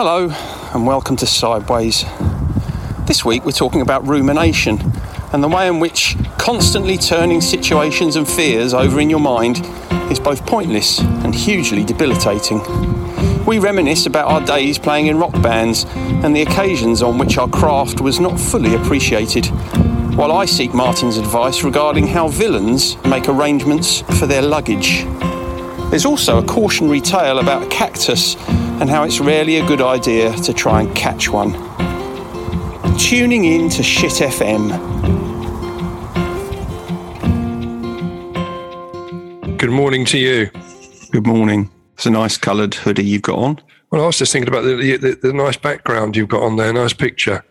[0.00, 0.28] Hello,
[0.74, 2.04] and welcome to Sideways.
[3.06, 4.78] This week we're talking about rumination
[5.32, 9.66] and the way in which constantly turning situations and fears over in your mind
[10.08, 12.60] is both pointless and hugely debilitating.
[13.44, 17.48] We reminisce about our days playing in rock bands and the occasions on which our
[17.48, 19.46] craft was not fully appreciated,
[20.14, 25.02] while I seek Martin's advice regarding how villains make arrangements for their luggage.
[25.90, 28.36] There's also a cautionary tale about a cactus
[28.80, 31.52] and how it's rarely a good idea to try and catch one.
[32.96, 34.68] Tuning in to Shit FM.
[39.58, 40.50] Good morning to you.
[41.10, 41.70] Good morning.
[41.94, 43.60] It's a nice coloured hoodie you've got on.
[43.90, 46.72] Well, I was just thinking about the, the, the nice background you've got on there,
[46.72, 47.44] nice picture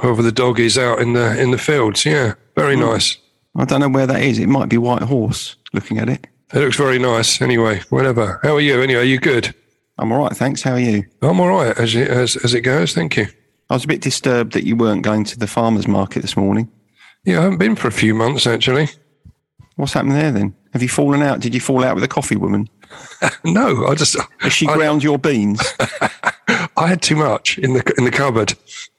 [0.00, 2.04] of the doggies out in the in the fields.
[2.04, 2.82] Yeah, very hmm.
[2.82, 3.18] nice.
[3.56, 4.40] I don't know where that is.
[4.40, 5.54] It might be White Horse.
[5.72, 7.40] Looking at it, It looks very nice.
[7.40, 8.40] Anyway, whatever.
[8.42, 8.80] How are you?
[8.80, 9.54] Anyway, are you good?
[9.98, 10.32] I'm all right.
[10.36, 10.62] Thanks.
[10.62, 11.04] How are you?
[11.22, 12.94] I'm all right as it as, as it goes.
[12.94, 13.26] Thank you.
[13.70, 16.70] I was a bit disturbed that you weren't going to the farmers market this morning.
[17.24, 18.88] Yeah, I haven't been for a few months actually.
[19.76, 20.54] What's happened there then?
[20.72, 21.40] Have you fallen out?
[21.40, 22.68] Did you fall out with a coffee woman?
[23.44, 25.60] No, I just Has she I, ground your beans?
[26.76, 28.54] I had too much in the in the cupboard.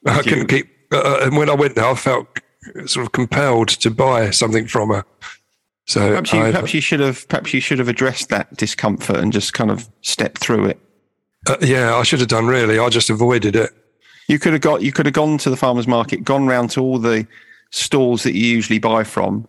[0.05, 0.67] I couldn't keep.
[0.91, 2.27] Uh, and when I went there, I felt
[2.85, 5.05] sort of compelled to buy something from her.
[5.85, 7.27] So Perhaps you, perhaps you should have.
[7.29, 10.79] Perhaps you should have addressed that discomfort and just kind of stepped through it.
[11.47, 12.47] Uh, yeah, I should have done.
[12.47, 13.71] Really, I just avoided it.
[14.27, 14.81] You could have got.
[14.81, 17.27] You could have gone to the farmers market, gone round to all the
[17.71, 19.47] stalls that you usually buy from,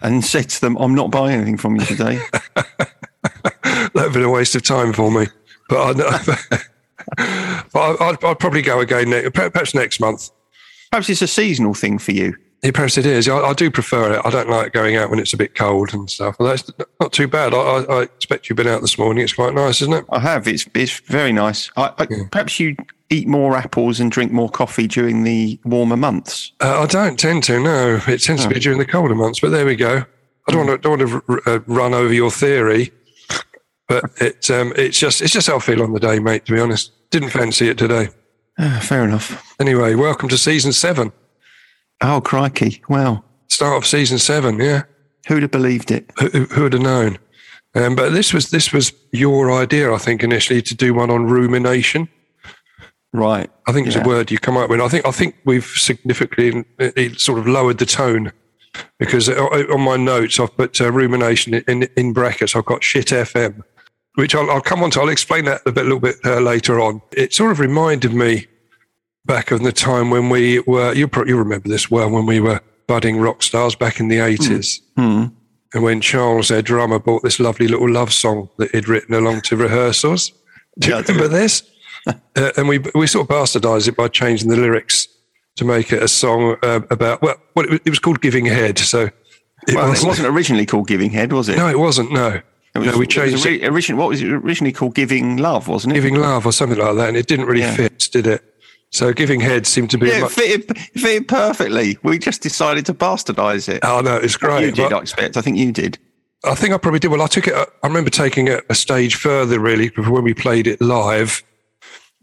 [0.00, 2.20] and said to them, "I'm not buying anything from you today."
[2.54, 5.26] that would have been a waste of time for me.
[5.68, 6.62] But, I,
[7.72, 10.30] but I, I'd, I'd probably go again, ne- perhaps next month.
[10.90, 12.36] perhaps it's a seasonal thing for you.
[12.62, 13.28] Yeah, perhaps it is.
[13.28, 14.22] I, I do prefer it.
[14.24, 16.36] I don't like going out when it's a bit cold and stuff.
[16.38, 16.68] Well, that's
[17.00, 17.54] not too bad.
[17.54, 19.22] I, I, I expect you've been out this morning.
[19.22, 20.04] It's quite nice, isn't it?
[20.10, 20.48] I have.
[20.48, 21.70] It's it's very nice.
[21.76, 22.74] I, I, Perhaps you
[23.10, 26.52] eat more apples and drink more coffee during the warmer months.
[26.60, 27.60] Uh, I don't tend to.
[27.62, 29.38] No, it tends to be during the colder months.
[29.38, 30.04] But there we go.
[30.48, 32.92] I don't want to don't want to r- uh, run over your theory,
[33.86, 36.46] but it um, it's just it's just how I feel on the day, mate.
[36.46, 38.08] To be honest, didn't fancy it today.
[38.58, 39.54] Ah, fair enough.
[39.60, 41.12] Anyway, welcome to season seven.
[42.00, 42.82] Oh crikey!
[42.88, 44.58] Wow, Start of season seven.
[44.58, 44.82] Yeah.
[45.28, 46.10] who'd have believed it?
[46.18, 47.18] who, who would have known?
[47.74, 51.26] Um, but this was this was your idea, I think, initially to do one on
[51.26, 52.08] rumination.
[53.12, 53.50] Right.
[53.66, 54.04] I think it's Yeah.
[54.04, 54.80] a word you come up with.
[54.80, 56.64] I think I think we've significantly
[57.16, 58.32] sort of lowered the tone
[58.98, 59.42] because uh,
[59.72, 62.54] on my notes I've put uh, rumination in in brackets.
[62.54, 63.62] I've got shit FM,
[64.16, 65.00] which I'll, I'll come on to.
[65.00, 67.00] I'll explain that a bit, a little bit uh, later on.
[67.12, 68.46] It sort of reminded me
[69.26, 70.92] back in the time when we were.
[70.94, 74.18] You pro- you remember this well when we were budding rock stars back in the
[74.20, 74.80] eighties.
[74.96, 75.26] Hmm.
[75.74, 79.42] And when Charles, their drummer, bought this lovely little love song that he'd written along
[79.42, 80.30] to rehearsals.
[80.78, 81.62] Do you Yeah, remember this?
[82.06, 85.08] uh, and we we sort of bastardised it by changing the lyrics
[85.56, 88.46] to make it a song uh, about well, well it, was- it was called Giving
[88.46, 88.78] Head.
[88.78, 89.04] So
[89.68, 91.56] it, Well, it wasn't, wasn't originally called Giving Head, was it?
[91.56, 92.12] No, it wasn't.
[92.12, 92.40] No,
[92.74, 94.94] was, no, we it was changed ori- it, origin- what was it originally called?
[94.94, 95.96] Giving Love, wasn't it?
[95.96, 97.74] Giving Love or something like that, and it didn't really Yeah.
[97.74, 98.44] fit, did it?
[98.90, 100.08] So Giving Head seemed to be.
[100.08, 101.98] Yeah, it much, fitted, it fitted perfectly.
[102.02, 103.80] We just decided to bastardise it.
[103.84, 104.64] oh no, it's great.
[104.64, 105.36] you did, I expect.
[105.36, 105.98] I think you did.
[106.44, 107.08] I think I probably did.
[107.08, 107.54] Well, I took it.
[107.54, 111.42] I remember taking it a stage further, really, when we played it live.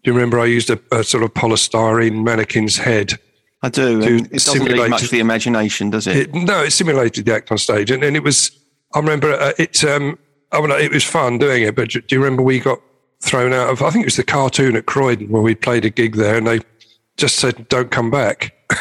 [0.03, 3.13] Do you remember I used a, a sort of polystyrene mannequin's head?
[3.62, 4.02] I do.
[4.02, 6.18] It doesn't leave much the imagination, does it?
[6.18, 8.52] It, no, it simulated the act on stage, and, and it was.
[8.94, 9.84] I remember uh, it.
[9.84, 10.19] Um,
[10.52, 11.75] I mean, it was fun doing it.
[11.75, 12.79] But do you remember we got
[13.23, 13.81] thrown out of?
[13.81, 16.45] I think it was the cartoon at Croydon where we played a gig there, and
[16.45, 16.59] they
[17.17, 18.53] just said, "Don't come back."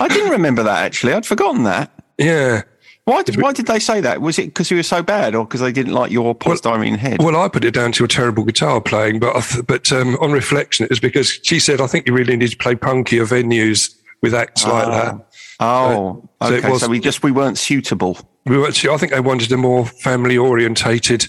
[0.00, 1.12] I didn't remember that actually.
[1.12, 1.90] I'd forgotten that.
[2.18, 2.62] yeah.
[3.06, 4.22] Why did, why did they say that?
[4.22, 7.20] Was it because you were so bad or because they didn't like your polystyrene head?
[7.22, 10.16] Well, I put it down to a terrible guitar playing, but I th- but um,
[10.22, 13.26] on reflection, it was because she said, "I think you really need to play punkier
[13.28, 15.26] venues with acts like that."
[15.60, 16.70] oh, so okay.
[16.70, 18.16] was- so we just we weren't suitable.
[18.46, 21.26] We were actually, I think they wanted a more family orientated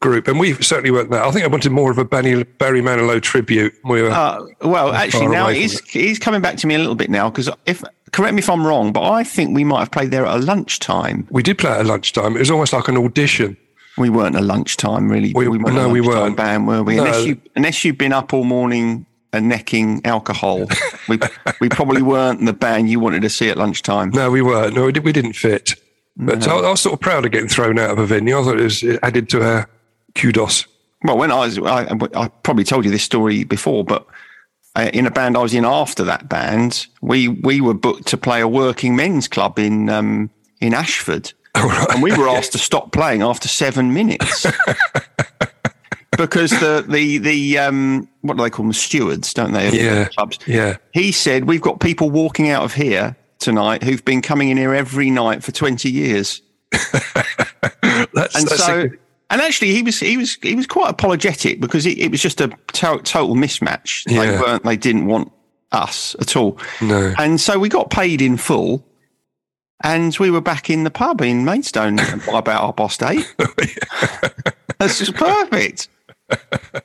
[0.00, 1.24] group, and we certainly weren't that.
[1.24, 3.74] I think I wanted more of a Benny, Barry Manilow tribute.
[3.84, 7.10] We were, Uh, well, actually, now he's he's coming back to me a little bit
[7.10, 10.10] now because if correct me if I'm wrong, but I think we might have played
[10.10, 11.26] there at a lunchtime.
[11.30, 12.34] we did play at a lunchtime.
[12.36, 13.56] It was almost like an audition.
[13.98, 15.32] We weren't a lunchtime really.
[15.34, 16.36] We- weren't no, a we weren't.
[16.36, 16.96] Band were we?
[16.96, 17.04] No.
[17.04, 20.66] Unless you unless you've been up all morning and necking alcohol,
[21.08, 21.18] we
[21.60, 24.10] we probably weren't the band you wanted to see at lunchtime.
[24.10, 24.74] No, we weren't.
[24.74, 25.74] No, we, did, we didn't fit.
[26.16, 28.38] But I, I was sort of proud of getting thrown out of a venue.
[28.38, 29.68] I thought it, was, it added to our
[30.14, 30.66] kudos.
[31.04, 34.06] Well, when I was, I, I probably told you this story before, but
[34.76, 38.16] uh, in a band I was in after that band, we we were booked to
[38.16, 40.30] play a working men's club in um,
[40.60, 44.46] in Ashford, and we were asked to stop playing after seven minutes.
[46.18, 50.04] because the the the um what do they call them stewards don't they Yeah.
[50.08, 50.76] clubs Yeah.
[50.92, 54.74] he said we've got people walking out of here tonight who've been coming in here
[54.74, 56.42] every night for 20 years
[56.72, 58.90] That's, and that's so a-
[59.30, 62.40] and actually he was he was he was quite apologetic because it, it was just
[62.40, 65.32] a to- total mismatch they weren't they didn't want
[65.72, 67.14] us at all no.
[67.18, 68.84] and so we got paid in full
[69.82, 71.96] and we were back in the pub in Maidstone
[72.26, 73.34] by about our past eight.
[74.02, 75.88] Oh, that's just perfect.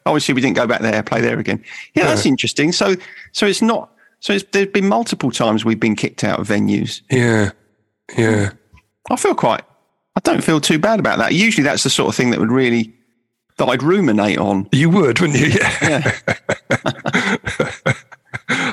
[0.06, 1.64] Obviously, we didn't go back there, play there again.
[1.94, 2.74] Yeah, that's interesting.
[2.74, 2.96] So,
[3.32, 3.90] so it's not.
[4.20, 7.02] So it's, there's been multiple times we've been kicked out of venues.
[7.10, 7.52] Yeah.
[8.18, 8.52] Yeah.
[9.10, 9.64] I feel quite.
[10.16, 11.34] I don't feel too bad about that.
[11.34, 12.94] Usually, that's the sort of thing that would really
[13.58, 14.68] that I'd ruminate on.
[14.72, 15.48] You would, wouldn't you?
[15.48, 15.78] Yeah.
[15.82, 16.12] Yeah,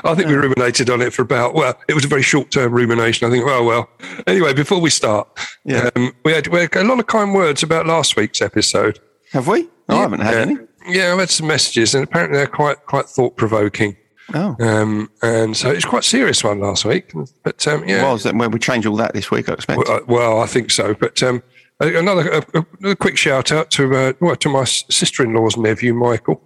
[0.05, 2.73] I think we ruminated on it for about, well, it was a very short term
[2.73, 3.27] rumination.
[3.27, 3.89] I think, well, well.
[4.27, 5.27] Anyway, before we start,
[5.63, 5.89] Yeah.
[5.95, 8.99] um, we, had, we had a lot of kind words about last week's episode.
[9.31, 9.67] have we?
[9.89, 10.39] I haven't had yeah.
[10.41, 10.57] any.
[10.87, 13.95] Yeah, I've had some messages, and apparently they're quite quite thought provoking.
[14.33, 17.11] Oh, Um, and so it's quite a serious one last week.
[17.43, 19.47] But um, yeah, well, that where we change all that this week?
[19.49, 19.77] I expect.
[19.87, 20.93] Well, uh, well, I think so.
[20.95, 21.43] But um,
[21.79, 25.55] a- another a, a quick shout out to uh, well, to my sister in law's
[25.57, 26.41] nephew, Michael.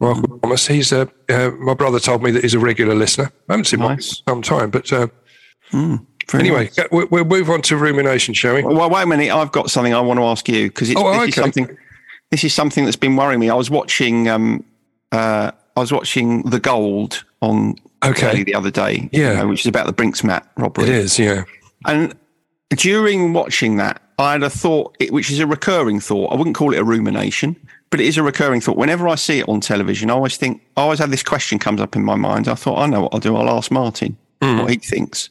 [0.00, 0.38] Michael Mm-hmm.
[0.40, 0.66] Thomas.
[0.66, 3.30] He's uh, uh, my brother told me that he's a regular listener.
[3.48, 4.18] I haven't seen him Nice.
[4.18, 5.06] for some time, but uh,
[5.72, 5.98] Very
[6.34, 6.76] anyway, nice.
[6.78, 8.62] yeah, we, we'll move on to rumination, shall we?
[8.64, 9.30] Well, wait a minute.
[9.30, 11.76] I've got something I want to ask you because Oh, this is something.
[12.30, 13.48] This is something that's been worrying me.
[13.50, 14.28] I was watching.
[14.28, 14.64] Um,
[15.12, 18.42] uh, I was watching The Gold on Okay.
[18.44, 19.08] the other day.
[19.12, 19.30] Yeah.
[19.30, 20.84] you know, which is about the Brinks Brink's-Mat robbery.
[20.84, 21.44] It is, yeah,
[21.86, 22.14] And
[22.70, 26.32] during watching that, I had a thought, which is a recurring thought.
[26.32, 27.56] I wouldn't call it a rumination,
[27.90, 28.76] but it is a recurring thought.
[28.76, 31.80] Whenever I see it on television, I always think, I always have this question comes
[31.80, 32.46] up in my mind.
[32.46, 33.34] I thought, I know what I'll do.
[33.36, 34.60] I'll ask Martin mm.
[34.62, 35.30] what he thinks.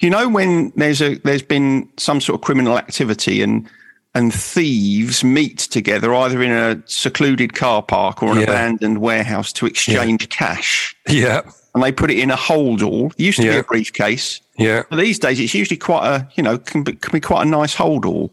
[0.00, 3.68] You know, when there's a there's been some sort of criminal activity and
[4.14, 8.42] and thieves meet together either in a secluded car park or an Yeah.
[8.44, 11.40] abandoned warehouse to exchange cash, yeah,
[11.74, 13.12] and they put it in a holdall.
[13.12, 14.40] It used to be a briefcase.
[14.58, 17.46] yeah, But these days, it's usually quite a, you know, can be, can be quite
[17.46, 18.30] a nice hold all.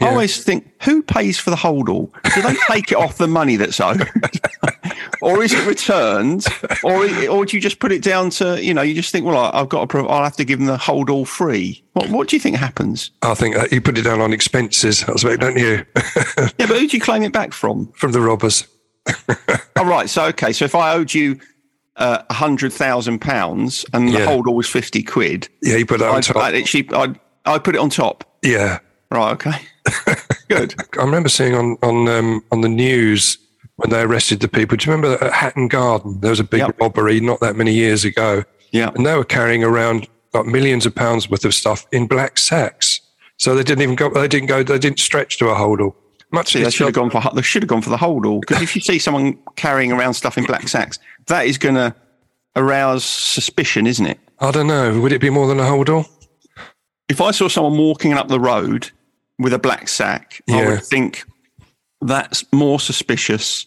[0.00, 0.06] Yeah.
[0.06, 2.12] I always think, who pays for the hold all?
[2.34, 4.08] Do they take it off the money that's owed?
[5.22, 6.46] or is it returned?
[6.84, 9.36] Or, or do you just put it down to, you know, you just think, well,
[9.38, 11.82] I- I've got to, prov- I'll have to give them the hold all free.
[11.94, 13.10] What, what do you think happens?
[13.22, 15.84] I think that you put it down on expenses, I suppose, don't you?
[16.58, 17.90] Yeah, but who do you claim it back from?
[17.92, 18.66] From the robbers.
[19.80, 20.10] Oh, right.
[20.10, 20.52] So, okay.
[20.52, 21.38] So if I owed you
[21.96, 24.24] uh, a hundred thousand pounds and the Yeah.
[24.26, 26.36] hold all was 50 quid, Yeah, you put that on I'd, top.
[26.36, 28.24] I'd, actually, I'd, I'd put it on top.
[28.42, 28.80] yeah,
[29.12, 29.30] Right.
[29.34, 29.52] Okay.
[30.48, 30.74] Good.
[30.98, 33.38] I remember seeing on on um, on the news
[33.76, 34.76] when they arrested the people.
[34.76, 36.18] Do you remember at Hatton Garden?
[36.20, 36.80] There was a big Yep.
[36.80, 38.90] robbery not that many years ago, Yeah.
[38.94, 43.00] and they were carrying around like millions of pounds worth of stuff in black sacks.
[43.36, 44.10] So they didn't even go.
[44.10, 44.62] They didn't go.
[44.62, 45.94] They didn't stretch to a holdall.
[46.32, 48.60] Much See, they should have gone for they should have gone for the holdall because
[48.60, 51.94] if you see someone carrying around stuff in black sacks, that is going to
[52.56, 54.18] arouse suspicion, isn't it?
[54.40, 55.00] I don't know.
[55.00, 56.06] Would it be more than a holdall?
[57.08, 58.90] If I saw someone walking up the road
[59.38, 61.24] with a black sack, I would think
[62.00, 63.66] that's more suspicious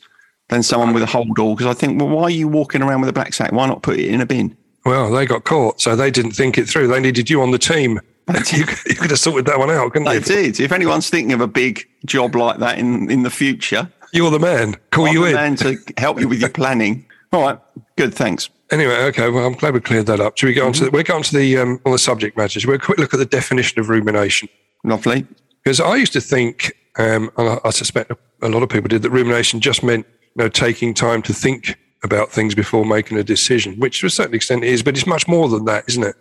[0.50, 3.01] than someone with a hold all because I think, well, why are you walking around
[3.01, 3.51] with a black sack?
[3.51, 4.56] Why not put it in a bin?
[4.85, 6.88] Well, they got caught, so they didn't think it through.
[6.88, 8.00] They needed you on the team.
[8.53, 10.19] you, could- you could have sorted that one out, couldn't They you?
[10.21, 10.59] did.
[10.59, 14.40] If anyone's thinking of a big job like that in, in the future, You're the
[14.40, 14.75] man.
[14.92, 15.33] Call I'm you the in.
[15.35, 17.06] man to help you with your planning.
[17.33, 17.59] All right,
[17.97, 18.49] good, thanks.
[18.71, 19.30] Anyway, okay.
[19.30, 20.37] Well, I'm glad we cleared that up.
[20.37, 22.37] Should we go on to the, we'll go on to the um, on the subject
[22.37, 22.66] matters.
[22.66, 24.47] We'll quick look at the definition of rumination.
[24.85, 25.25] Lovely.
[25.63, 29.01] Because I used to think, um, and I, I suspect a lot of people did,
[29.03, 33.23] that rumination just meant you know taking time to think about things before making a
[33.23, 36.15] decision, which to a certain extent is, but it's much more than that, isn't it?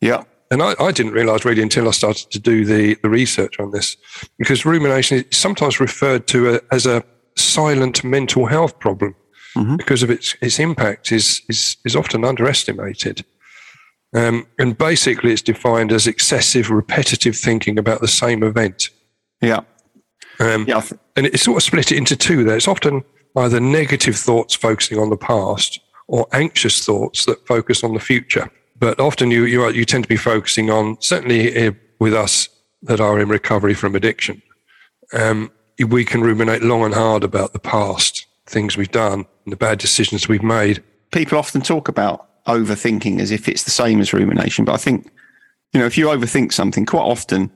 [0.00, 0.24] Yeah.
[0.50, 3.72] And I, I didn't realize really until I started to do the, the research on
[3.72, 3.96] this,
[4.38, 7.04] because rumination is sometimes referred to a, as a
[7.36, 9.14] silent mental health problem
[9.76, 13.24] because of its, its impact is, is, is often underestimated.
[14.16, 18.88] Um, and basically, it's defined as excessive, repetitive thinking about the same event.
[19.42, 19.60] Yeah.
[20.40, 20.82] Um, Yeah.
[21.16, 22.56] And it's sort of split it into two there.
[22.56, 23.04] It's often
[23.36, 28.50] either negative thoughts focusing on the past or anxious thoughts that focus on the future.
[28.78, 32.48] But often you, you, are, you tend to be focusing on, certainly with us
[32.82, 34.42] that are in recovery from addiction,
[35.12, 35.50] um,
[35.88, 39.78] we can ruminate long and hard about the past, things we've done, and the bad
[39.78, 40.82] decisions we've made.
[41.12, 44.64] people often talk about overthinking as if it's the same as rumination.
[44.64, 45.10] But I think,
[45.72, 47.50] you know, if you overthink something, quite often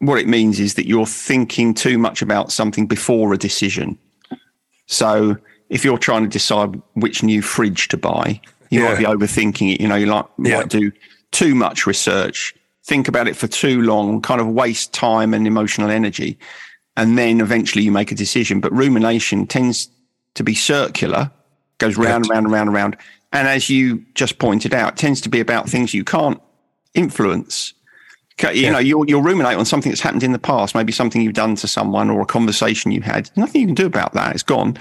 [0.00, 3.96] what it means is that you're thinking too much about something before a decision.
[4.86, 5.36] So
[5.70, 8.88] if you're trying to decide which new fridge to buy, you Yeah.
[8.90, 9.80] might be overthinking it.
[9.80, 10.58] You know, you like, Yeah.
[10.58, 10.92] might do
[11.30, 15.90] too much research, think about it for too long, kind of waste time and emotional
[15.90, 16.38] energy.
[16.96, 18.60] and then eventually you make a decision.
[18.60, 19.88] But rumination tends
[20.34, 21.28] to be circular,
[21.78, 22.96] goes round and round and round and round.
[23.34, 26.40] And as you just pointed out, it tends to be about things you can't
[26.94, 27.74] influence.
[28.40, 28.70] You yeah.
[28.70, 31.56] know, you'll, you'll ruminate on something that's happened in the past, maybe something you've done
[31.56, 33.30] to someone or a conversation you had.
[33.36, 34.34] Nothing you can do about that.
[34.34, 34.78] It's gone.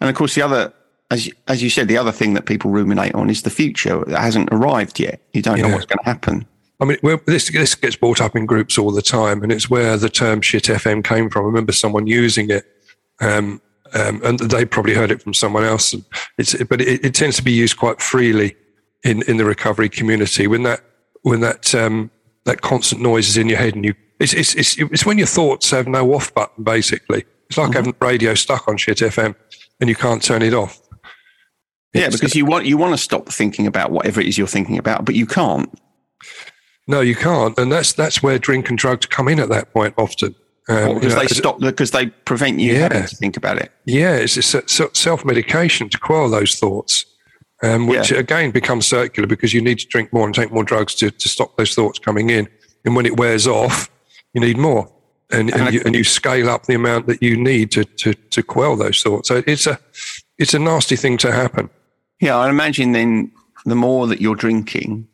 [0.00, 0.72] And of course, the other,
[1.10, 4.20] as as you said, the other thing that people ruminate on is the future that
[4.20, 5.20] hasn't arrived yet.
[5.32, 5.66] You don't yeah.
[5.66, 6.46] know what's going to happen.
[6.80, 9.96] I mean, this this gets brought up in groups all the time, and it's where
[9.96, 11.42] the term "shit FM" came from.
[11.42, 12.64] I remember someone using it,
[13.20, 13.60] um,
[13.94, 15.94] um, and they probably heard it from someone else.
[16.36, 18.56] It's, but it, it, tends to be used quite freely
[19.04, 20.80] in, in the recovery community when that
[21.22, 22.10] when that um,
[22.44, 25.26] that constant noise is in your head, and you it's, it's it's it's when your
[25.26, 26.64] thoughts have no off button.
[26.64, 27.76] Basically, it's like mm-hmm.
[27.76, 29.34] having radio stuck on shit FM,
[29.80, 30.80] and you can't turn it off.
[31.92, 34.46] It's, yeah, because you want you want to stop thinking about whatever it is you're
[34.46, 35.72] thinking about, but you can't.
[36.86, 39.94] No, you can't, and that's that's where drink and drugs come in at that point
[39.96, 40.34] often.
[40.70, 43.56] Um, because you know, they stop because they prevent you yeah, having to think about
[43.56, 43.72] it.
[43.86, 47.06] Yeah, it's a self medication to quell those thoughts,
[47.62, 48.18] um, which yeah.
[48.18, 51.28] again becomes circular because you need to drink more and take more drugs to, to
[51.28, 52.48] stop those thoughts coming in.
[52.84, 53.90] And when it wears off,
[54.34, 54.92] you need more,
[55.30, 58.12] and and, and, you, and you scale up the amount that you need to, to
[58.12, 59.28] to quell those thoughts.
[59.28, 59.78] So it's a
[60.36, 61.70] it's a nasty thing to happen.
[62.20, 63.32] Yeah, I imagine then
[63.64, 65.08] the more that you're drinking,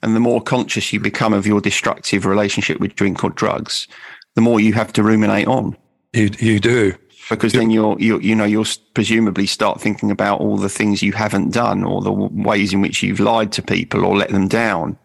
[0.00, 3.88] and the more conscious you become of your destructive relationship with drink or drugs,
[4.34, 5.76] the more you have to ruminate on.
[6.12, 6.94] You you do
[7.30, 11.12] because then you're you you know you'll presumably start thinking about all the things you
[11.12, 14.98] haven't done or the ways in which you've lied to people or let them down.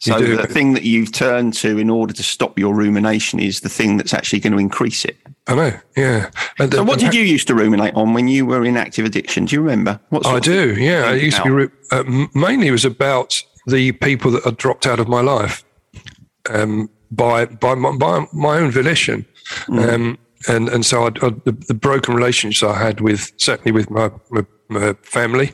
[0.00, 3.68] So the thing that you've turned to in order to stop your rumination is the
[3.68, 5.16] thing that's actually going to increase it.
[5.48, 6.30] I know, yeah.
[6.58, 9.46] And so, what did you used to ruminate on when you were in active addiction?
[9.46, 9.98] Do you remember?
[10.10, 11.04] What I do, yeah.
[11.06, 15.00] I used to be uh, mainly it was about the people that had dropped out
[15.00, 15.64] of my life
[16.50, 19.26] um, by by my, by my own volition.
[19.66, 19.94] Mm.
[19.94, 23.90] Um, and and so I, I, the, the, broken relationships I had with certainly with
[23.90, 25.52] my my, my family,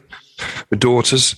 [0.70, 1.37] my daughters,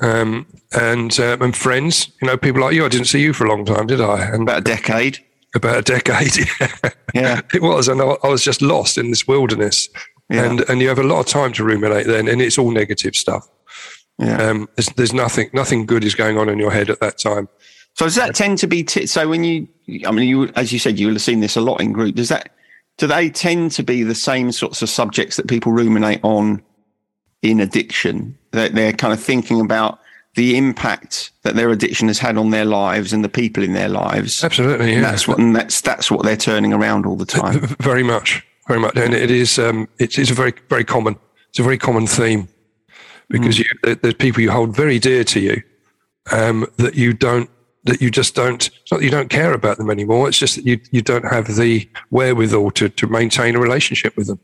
[0.00, 2.10] um, and uh, and friends.
[2.22, 2.84] You know, people like you.
[2.84, 4.24] I didn't see you for a long time, did I?
[4.24, 5.18] And about a decade.
[5.54, 6.36] About a decade.
[7.14, 9.88] yeah, it was, and I, I was just lost in this wilderness.
[10.30, 10.44] Yeah.
[10.44, 13.16] And and you have a lot of time to ruminate then, and it's all negative
[13.16, 13.48] stuff.
[14.18, 14.36] Yeah.
[14.36, 17.48] Um, there's, there's nothing nothing good is going on in your head at that time.
[17.98, 19.66] So does that tend to be t- so when you?
[20.06, 22.14] I mean, you as you said, you will have seen this a lot in group.
[22.14, 22.52] Does that
[22.96, 26.62] do they tend to be the same sorts of subjects that people ruminate on
[27.42, 28.38] in addiction?
[28.52, 29.98] That they're kind of thinking about
[30.36, 33.88] the impact that their addiction has had on their lives and the people in their
[33.88, 34.44] lives.
[34.44, 34.96] Absolutely, yeah.
[34.98, 37.66] And that's what, and that's that's what they're turning around all the time.
[37.80, 39.58] Very much, very much, and it is.
[39.58, 41.16] Um, it's, it's a very very common.
[41.48, 42.46] It's a very common theme
[43.28, 43.64] because mm.
[43.64, 45.62] you, there's people you hold very dear to you
[46.30, 47.50] um, that you don't
[47.88, 50.80] that you just don't not you don't care about them anymore it's just that you
[50.90, 54.38] you don't have the wherewithal to to maintain a relationship with them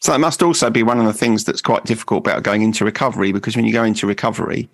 [0.00, 2.84] so that must also be one of the things that's quite difficult about going into
[2.84, 4.68] recovery because when you go into recovery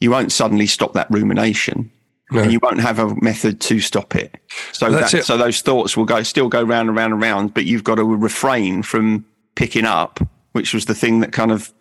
[0.00, 1.90] you won't suddenly stop that rumination
[2.32, 2.42] no.
[2.42, 4.36] and you won't have a method to stop it
[4.72, 5.24] so that, it.
[5.24, 7.96] so those thoughts will go still go round and round and round but you've got
[7.96, 9.24] to refrain from
[9.54, 10.20] picking up
[10.52, 11.72] which was the thing that kind of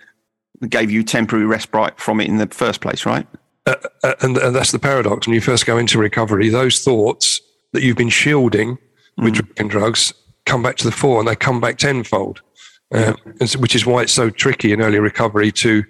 [0.67, 3.27] gave you temporary respite from it in the first place right
[3.69, 5.27] uh, uh, and, and, that's the paradox.
[5.27, 7.41] When you first go into recovery, those thoughts
[7.73, 8.77] that you've been shielding
[9.17, 9.69] with mm.
[9.69, 10.13] drugs
[10.45, 12.41] come back to the fore and they come back tenfold,
[12.93, 13.15] um,
[13.57, 15.83] which is why it's so tricky in early recovery to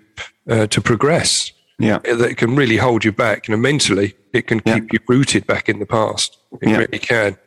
[0.50, 1.52] uh, to progress.
[1.78, 3.48] Yeah, that can really hold you back.
[3.48, 4.76] You know, mentally, it can yeah.
[4.76, 6.38] keep you rooted back in the past.
[6.62, 6.78] It yeah.
[6.78, 7.38] really can.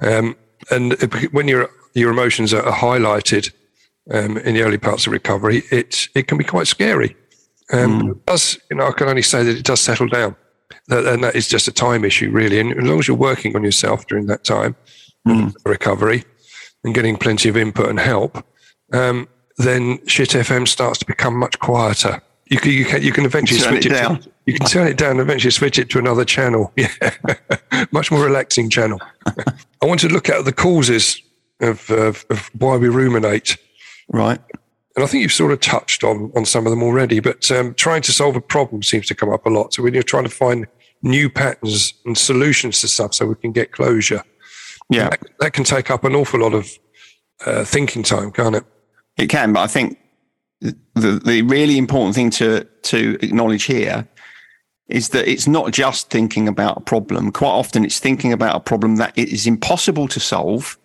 [0.00, 0.36] Um,
[0.70, 0.94] and
[1.32, 3.52] when your your emotions are highlighted
[4.10, 7.16] um, in the early parts of recovery, it it can be quite scary.
[7.72, 8.26] Um, mm.
[8.26, 10.36] does you know I can only say that it does settle down,
[10.88, 12.60] and that is just a time issue really.
[12.60, 14.76] And as long as you're working on yourself during that time,
[15.26, 15.54] mm.
[15.64, 16.24] recovery,
[16.84, 18.44] and getting plenty of input and help,
[18.92, 19.28] um,
[19.58, 22.20] then shit FM starts to become much quieter.
[22.46, 24.20] You can you can you can eventually turn switch it, down.
[24.20, 26.72] To, you can turn it down and eventually switch it to another channel.
[27.72, 29.00] Yeah, much more relaxing channel.
[29.26, 31.20] I want to look at the causes
[31.60, 33.56] of, of, of why we ruminate.
[34.08, 34.40] Right
[34.94, 37.74] and I think you've sort of touched on on some of them already, but um,
[37.74, 39.74] trying to solve a problem seems to come up a lot.
[39.74, 40.66] So when you're trying to find
[41.02, 44.22] new patterns and solutions to stuff, so we can get closure,
[44.90, 46.70] yeah, that, that can take up an awful lot of
[47.46, 48.64] uh, thinking time, can't it?
[49.16, 49.98] It can, but I think
[50.60, 54.06] the the really important thing to to acknowledge here
[54.88, 57.32] is that it's not just thinking about a problem.
[57.32, 60.78] Quite often, it's thinking about a problem that it is impossible to solve,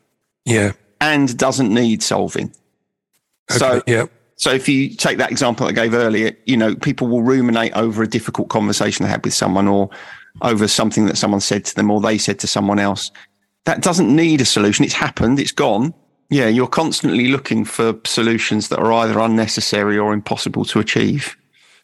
[0.46, 0.72] yeah,
[1.02, 2.54] and doesn't need solving.
[3.52, 4.06] Okay, so yeah.
[4.36, 8.04] So if you take that example I gave earlier, you know, people will ruminate over
[8.04, 9.90] a difficult conversation they had with someone or
[10.42, 13.12] over something that someone said to them or they said to someone else.
[13.66, 14.86] That doesn't need a solution.
[14.86, 15.40] It's happened.
[15.40, 15.94] It's gone.
[16.30, 21.36] Yeah, you're constantly looking for solutions that are either unnecessary or impossible to achieve.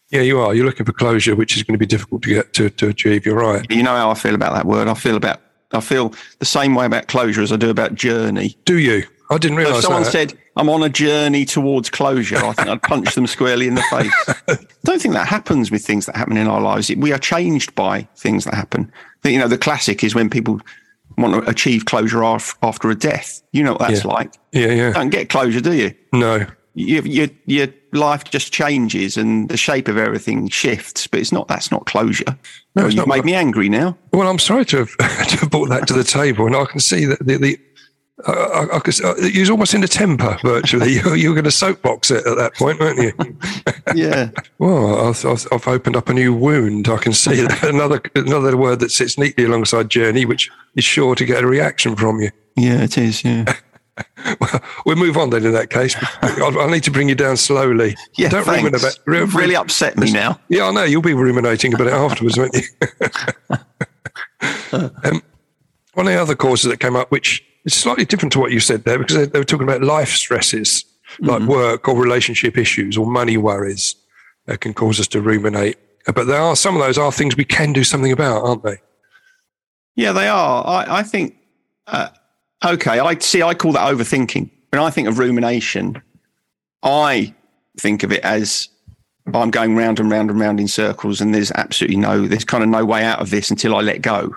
[0.10, 0.53] Yeah, you are.
[0.53, 3.25] You're looking for closure, which is going to be difficult to get to, to achieve.
[3.25, 3.65] You're right.
[3.70, 4.88] You know how I feel about that word.
[4.88, 5.41] I feel about
[5.72, 8.55] I feel the same way about closure as I do about journey.
[8.65, 9.03] Do you?
[9.33, 9.77] I didn't realise.
[9.77, 10.11] If someone that.
[10.11, 13.81] said I'm on a journey towards closure, I think I'd punch them squarely in the
[13.83, 14.13] face.
[14.47, 16.89] I don't think that happens with things that happen in our lives.
[16.95, 18.91] We are changed by things that happen.
[19.23, 20.59] You know, the classic is when people
[21.17, 23.41] want to achieve closure after a death.
[23.51, 24.11] You know what that's Yeah.
[24.11, 24.33] like.
[24.51, 24.87] Yeah, yeah.
[24.89, 25.93] You don't get closure, do you?
[26.11, 26.45] No.
[26.75, 31.47] Your, your your life just changes and the shape of everything shifts, but it's not.
[31.47, 32.35] That's not closure.
[32.75, 33.15] No, it's you've not.
[33.15, 33.95] made me angry now.
[34.11, 34.97] Well, I'm sorry to have,
[35.27, 37.37] to have brought that to the table, and I can see that the.
[37.37, 37.59] the
[38.27, 40.93] uh, I, I could, uh, you was almost in a temper virtually.
[40.93, 43.13] You, you were going to soapbox it at that point, weren't you?
[43.96, 44.32] Yeah.
[44.60, 46.88] Well, I've, I've, I've opened up a new wound.
[46.88, 51.13] I can see that another another word that sits neatly alongside journey, which is sure
[51.15, 52.32] to get a reaction from you.
[52.55, 53.24] yeah, it is.
[53.24, 53.46] Yeah.
[54.39, 55.46] Well, we'll move on then.
[55.46, 57.96] In that case, I, I need to bring you down slowly.
[58.17, 58.63] Yeah, Don't thanks.
[58.63, 58.98] ruminate about.
[59.05, 60.39] re- You've really upset me now.
[60.50, 60.84] Yeah, I know.
[60.84, 62.62] You'll be ruminating about it afterwards, won't you?
[64.72, 65.22] um,
[65.93, 68.60] one of the other causes that came up, which is slightly different to what you
[68.60, 70.86] said there, because they, they were talking about life stresses,
[71.20, 73.96] like work or relationship issues or money worries,
[74.46, 75.77] that can cause us to ruminate.
[76.05, 78.77] But there are some of those are things we can do something about, aren't they?
[79.96, 80.65] Yeah, they are.
[80.65, 81.38] I, I think.
[81.88, 82.10] Uh,
[82.65, 83.41] okay, I see.
[83.41, 84.50] I call that overthinking.
[84.72, 86.01] When I think of rumination,
[86.82, 87.34] I
[87.79, 88.70] think of it as
[89.34, 92.63] I'm going round and round and round in circles, and there's absolutely no, there's kind
[92.63, 94.36] of no way out of this until I let go.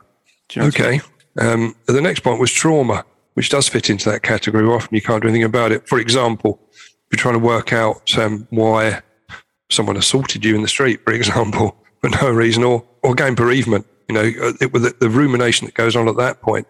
[0.52, 1.00] You know what I mean?
[1.00, 1.52] Okay.
[1.52, 3.04] Um, the next point was trauma,
[3.36, 4.66] which does fit into that category.
[4.66, 5.86] Often you can't do anything about it.
[5.86, 9.02] For example, if you're trying to work out um, why
[9.68, 13.86] someone assaulted you in the street, for example, for no reason, or or gain bereavement,
[14.08, 16.66] you know, uh, it, with the, the rumination that goes on at that point.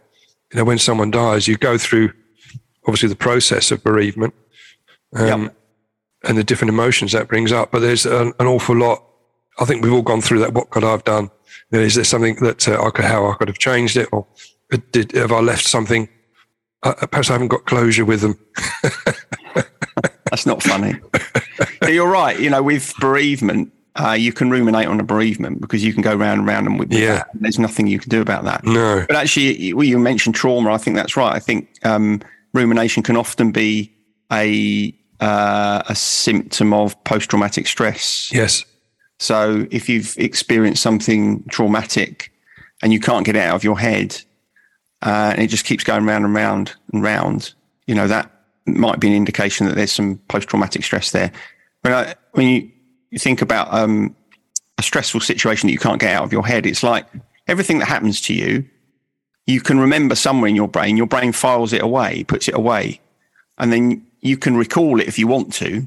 [0.53, 2.13] You know, when someone dies, you go through
[2.85, 4.35] obviously the process of bereavement
[5.15, 5.57] um, Yep.
[6.25, 7.71] and the different emotions that brings up.
[7.71, 9.05] But there's an, an awful lot.
[9.61, 10.53] I think we've all gone through that.
[10.53, 11.31] What could I have done?
[11.71, 14.09] You know, is there something that uh, I could, how I could have changed it,
[14.13, 14.27] or
[14.91, 16.09] did have I left something?
[16.87, 18.39] Uh, perhaps I haven't got closure with them.
[20.31, 20.95] That's not funny.
[21.89, 22.39] You're right.
[22.39, 26.15] You know, with bereavement, uh, you can ruminate on a bereavement because you can go
[26.15, 27.17] round and round and with Yeah.
[27.19, 27.29] that.
[27.35, 28.65] There's nothing you can do about that.
[28.65, 29.05] No.
[29.07, 30.73] But actually, well, you mentioned trauma.
[30.73, 31.33] I think that's right.
[31.35, 32.21] I think um,
[32.53, 33.93] rumination can often be
[34.33, 38.31] a uh, a symptom of post traumatic stress.
[38.33, 38.65] Yes.
[39.19, 42.31] So if you've experienced something traumatic
[42.83, 44.21] and you can't get it out of your head,
[45.03, 47.53] uh, and it just keeps going round and round and round,
[47.87, 48.31] you know that
[48.67, 51.33] might be an indication that there's some post traumatic stress there.
[51.83, 52.71] When I, when you,
[53.11, 54.17] you think about um,
[54.79, 57.07] a stressful situation that you can't get out of your head, it's like
[57.47, 58.65] everything that happens to you,
[59.47, 60.97] you can remember somewhere in your brain.
[60.97, 63.01] Your brain files it away, puts it away,
[63.59, 65.87] and then you can recall it if you want to.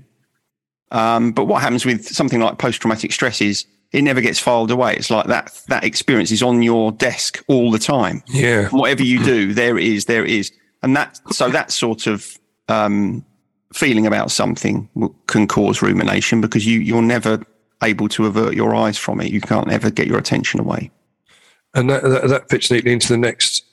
[0.92, 4.72] Um, but what happens with something like post traumatic stress is it never gets filed
[4.72, 4.96] away.
[4.96, 8.24] It's like that that experience is on your desk all the time.
[8.28, 8.70] Yeah.
[8.70, 10.52] Whatever you do, there it is, there it is,
[10.84, 13.26] and that so that sort of um,
[13.74, 14.90] feeling about something
[15.28, 17.44] can cause rumination because you you're never
[17.84, 19.32] able to avert your eyes from it.
[19.32, 20.92] You can't ever get your attention away.
[21.74, 23.64] And that, that, that fits neatly into the next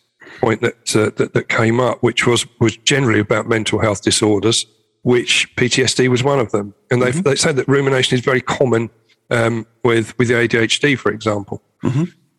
[0.40, 4.66] point that, uh, that that came up, which was was generally about mental health disorders,
[5.02, 6.74] which PTSD was one of them.
[6.90, 8.90] And they they said that rumination is very common
[9.30, 11.62] um, with with the ADHD, for example,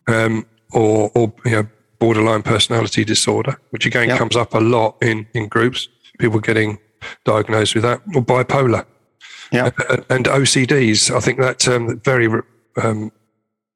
[0.06, 1.66] um, or or you know
[1.98, 4.18] borderline personality disorder, which again Yeah.
[4.18, 5.88] comes up a lot in in groups.
[6.18, 6.78] People getting
[7.24, 8.84] diagnosed with that, or bipolar
[9.52, 11.10] Yeah, Uh, and OCDs.
[11.14, 12.28] I think that um, very
[12.82, 13.12] um,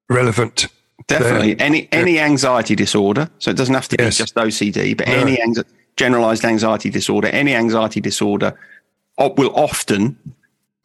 [0.09, 0.67] relevant.
[1.07, 1.59] definitely.
[1.61, 4.19] Any any anxiety disorder, so it doesn't have to Yes.
[4.19, 5.15] be just OCD, but No.
[5.15, 5.65] any anxi-
[5.97, 8.55] generalized anxiety disorder, any anxiety disorder
[9.37, 10.17] will often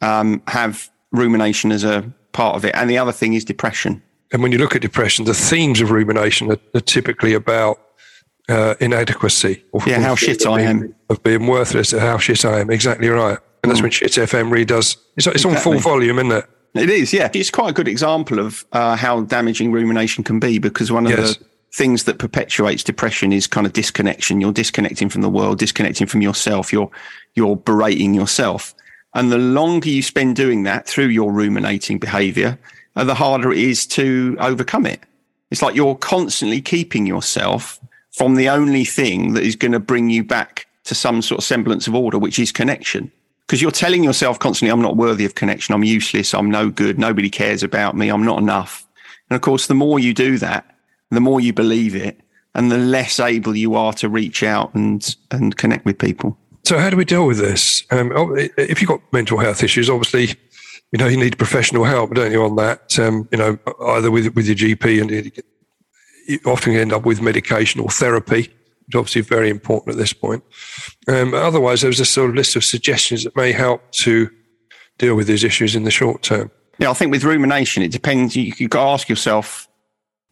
[0.00, 2.04] um, have rumination as a
[2.38, 2.72] part of it.
[2.74, 4.02] And the other thing is depression.
[4.32, 7.76] And when you look at depression, the themes of rumination are, are typically about
[8.48, 9.64] uh, inadequacy.
[9.72, 10.94] Or Yeah, how shit I am.
[11.10, 12.70] Of being worthless, and how shit I am.
[12.70, 13.38] Exactly right.
[13.62, 14.96] And that's when Shit FM really does.
[15.16, 15.78] It's, it's on full.
[15.78, 16.44] Volume, isn't it?
[16.74, 17.28] It is, yeah.
[17.34, 21.12] It's quite a good example of uh, how damaging rumination can be because one of
[21.12, 21.36] Yes.
[21.38, 24.40] the things that perpetuates depression is kind of disconnection.
[24.40, 26.72] You're disconnecting from the world, disconnecting from yourself.
[26.72, 26.90] You're
[27.34, 28.74] you're berating yourself,
[29.14, 32.58] and the longer you spend doing that through your ruminating behaviour,
[32.96, 35.00] uh, the harder it is to overcome it.
[35.50, 37.80] It's like you're constantly keeping yourself
[38.12, 41.44] from the only thing that is going to bring you back to some sort of
[41.44, 43.10] semblance of order, which is connection
[43.48, 45.74] because you're telling yourself constantly, I'm not worthy of connection.
[45.74, 46.34] I'm useless.
[46.34, 46.98] I'm no good.
[46.98, 48.10] Nobody cares about me.
[48.10, 48.86] I'm not enough.
[49.30, 50.76] And of course, the more you do that,
[51.10, 52.20] the more you believe it
[52.54, 56.36] and the less able you are to reach out and, and connect with people.
[56.68, 57.82] So how do we deal with this?
[57.90, 60.38] Um, oh, if you've got mental health issues, obviously,
[60.92, 62.98] you know, you need professional help, don't you, on that?
[62.98, 65.32] Um, you know, either with, with your GP and
[66.26, 68.50] you often end up with medication or therapy, which
[68.88, 70.44] is obviously very important at this point.
[71.08, 74.28] Um, otherwise, there's a sort of list of suggestions that may help to
[74.98, 76.50] deal with these issues in the short term.
[76.78, 78.36] Yeah, I think with rumination, it depends.
[78.36, 79.68] You, you've got to ask yourself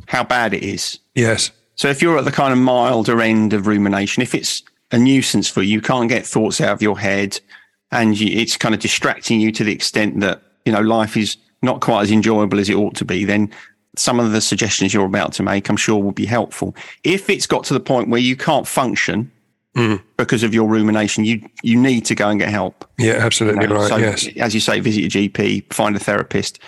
[0.07, 0.99] how bad it is.
[1.15, 1.51] Yes.
[1.77, 5.49] So if you're at the kind of milder end of rumination, if it's a nuisance
[5.49, 7.41] for you, you can't get thoughts out of your head,
[7.91, 11.37] and you, it's kind of distracting you to the extent that you know life is
[11.63, 13.51] not quite as enjoyable as it ought to be, then
[13.97, 16.77] some of the suggestions you're about to make, I'm sure, will be helpful.
[17.03, 19.31] If it's got to the point where you can't function
[19.75, 20.03] mm.
[20.17, 22.89] because of your rumination, you you need to go and get help.
[22.99, 23.77] Yeah, absolutely you know?
[23.77, 23.89] right.
[23.89, 26.59] So, yes, as you say, visit your GP, find a therapist,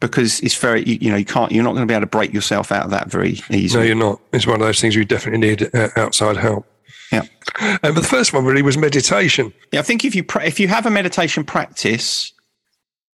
[0.00, 2.06] because it's very you, you, know you can't you're not going to be able to
[2.06, 3.82] break yourself out of that very easily.
[3.82, 4.20] No, you're not.
[4.32, 6.66] It's one of those things you definitely need uh, outside help.
[7.12, 7.22] Yeah.
[7.60, 9.52] Um, but the first one really was meditation.
[9.72, 12.32] Yeah, I think if you if you have a meditation practice,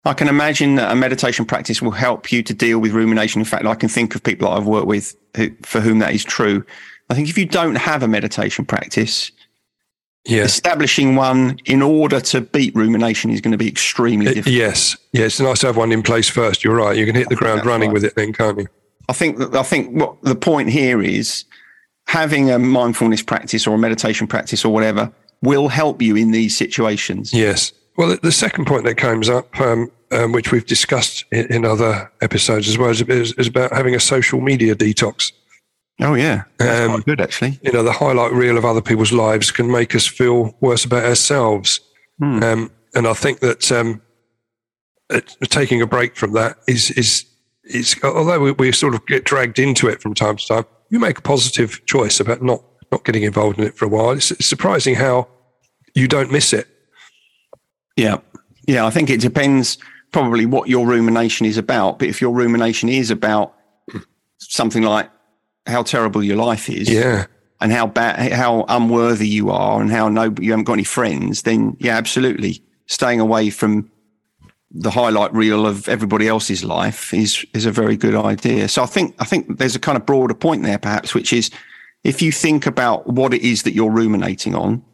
[0.04, 3.40] I can imagine that a meditation practice will help you to deal with rumination.
[3.40, 6.14] In fact, I can think of people that I've worked with who, for whom that
[6.14, 6.64] is true.
[7.08, 9.30] I think if you don't have a meditation practice,
[10.26, 10.42] yeah.
[10.42, 14.54] establishing one in order to beat rumination is going to be extremely difficult.
[14.54, 16.64] Yes, yeah, it's nice to have one in place first.
[16.64, 16.96] You're right.
[16.96, 17.94] You can hit the ground running right.
[17.94, 18.66] with it, then, can't you?
[19.08, 21.44] I think I think what the point here is
[22.06, 26.56] having a mindfulness practice or a meditation practice or whatever will help you in these
[26.56, 27.32] situations.
[27.32, 27.72] Yes.
[27.96, 32.10] Well, the second point that comes up, um, um, which we've discussed in, in, other
[32.20, 35.32] episodes as well, is, is, about having a social media detox.
[36.00, 37.58] Oh yeah, that's um, good actually.
[37.62, 41.04] You know, the highlight reel of other people's lives can make us feel worse about
[41.04, 41.80] ourselves,
[42.18, 42.42] hmm.
[42.42, 44.02] um, and I think that um,
[45.44, 47.24] taking a break from that is is
[47.64, 50.98] is although we, we, sort of get dragged into it from time to time, you
[50.98, 54.10] make a positive choice about not not getting involved in it for a while.
[54.10, 55.28] It's, it's surprising how
[55.94, 56.68] you don't miss it.
[57.96, 58.18] Yeah,
[58.66, 58.86] yeah.
[58.86, 59.78] I think it depends
[60.12, 61.98] probably what your rumination is about.
[61.98, 63.54] But if your rumination is about
[64.38, 65.10] something like
[65.66, 66.88] how terrible your life is.
[66.88, 67.26] Yeah.
[67.60, 71.42] And how bad, how unworthy you are, and how no, you haven't got any friends.
[71.42, 73.90] Then, yeah, absolutely, staying away from
[74.70, 78.68] the highlight reel of everybody else's life is is a very good idea.
[78.68, 81.50] So I think I think there's a kind of broader point there, perhaps, which is
[82.04, 84.84] if you think about what it is that you're ruminating on,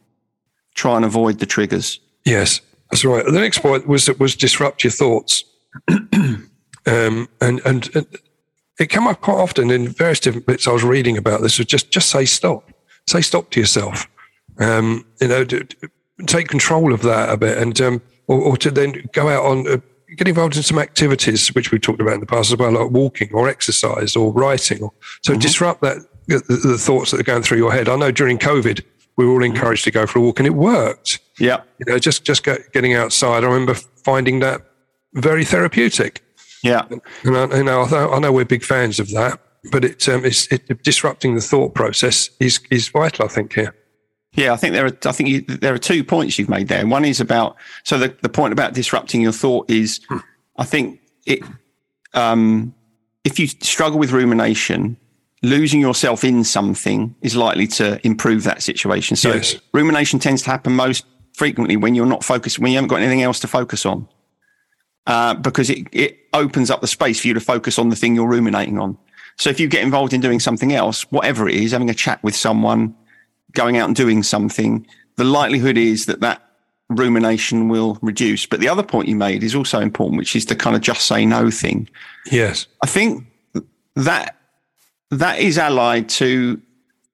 [0.74, 2.00] try and avoid the triggers.
[2.24, 3.24] Yes, that's right.
[3.24, 5.44] The next point was was disrupt your thoughts,
[5.88, 6.48] um,
[6.86, 7.60] and, and
[7.94, 8.06] and
[8.78, 11.58] it came up quite often in various different bits I was reading about this.
[11.58, 12.70] Was just just say stop,
[13.08, 14.06] say stop to yourself.
[14.58, 15.44] Um, you know,
[16.26, 19.68] take control of that a bit, and um, or, or, to then go out on.
[19.68, 19.78] Uh,
[20.16, 22.90] get involved in some activities which we've talked about in the past as well, like
[22.90, 24.82] walking or exercise or writing.
[24.82, 25.40] Or, so mm-hmm.
[25.40, 25.96] disrupt that
[26.26, 27.88] the, the, thoughts that are going through your head.
[27.88, 28.84] I know during COVID
[29.16, 29.54] we were all mm-hmm.
[29.54, 31.20] encouraged to go for a walk, and it worked.
[31.38, 33.44] Yeah, you know, just just getting outside.
[33.44, 34.60] I remember finding that
[35.14, 36.22] very therapeutic.
[36.62, 36.86] Yeah,
[37.24, 40.46] and I, you know, I know we're big fans of that, but it's, um, it's
[40.52, 43.24] it, disrupting the thought process is is vital.
[43.24, 43.74] I think here.
[44.34, 44.96] Yeah, I think there are.
[45.04, 46.86] I think you, there are two points you've made there.
[46.86, 50.18] One is about so the the point about disrupting your thought is, hmm.
[50.56, 51.40] I think it.
[52.14, 52.74] Um,
[53.24, 54.96] if you struggle with rumination,
[55.42, 59.16] losing yourself in something is likely to improve that situation.
[59.16, 59.56] So yes.
[59.72, 63.22] rumination tends to happen most frequently when you're not focused, when you haven't got anything
[63.22, 64.08] else to focus on
[65.06, 68.14] uh, because it, it opens up the space for you to focus on the thing
[68.14, 68.96] you're ruminating on.
[69.38, 72.22] So if you get involved in doing something else, whatever it is, having a chat
[72.22, 72.94] with someone,
[73.52, 74.86] going out and doing something,
[75.16, 76.42] the likelihood is that that
[76.88, 78.46] rumination will reduce.
[78.46, 81.06] But the other point you made is also important, which is the kind of just
[81.06, 81.88] say no thing.
[82.30, 82.66] Yes.
[82.82, 83.26] I think
[83.96, 84.36] that
[85.10, 86.60] that is allied to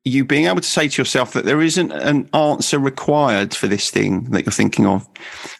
[0.04, 3.90] you being able to say to yourself that there isn't an answer required for this
[3.90, 5.06] thing that you're thinking of.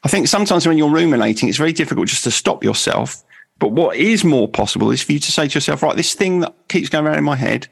[0.04, 3.22] I think sometimes when you're ruminating, it's very difficult just to stop yourself.
[3.58, 6.40] But what is more possible is for you to say to yourself, right, this thing
[6.40, 7.66] that keeps going around in my head,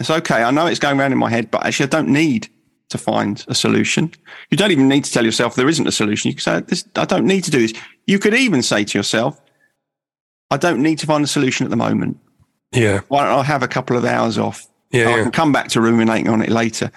[0.00, 0.42] it's okay.
[0.42, 2.48] I know it's going around in my head, but actually I don't need
[2.88, 4.12] to find a solution.
[4.50, 6.28] You don't even need to tell yourself there isn't a solution.
[6.28, 7.74] You can say, this, I don't need to do this.
[8.06, 9.40] You could even say to yourself,
[10.50, 12.18] I don't need to find a solution at the moment.
[12.72, 13.00] Yeah.
[13.08, 14.66] Why don't I have a couple of hours off?
[14.90, 15.22] Yeah, I yeah.
[15.24, 16.90] can come back to ruminating on it later.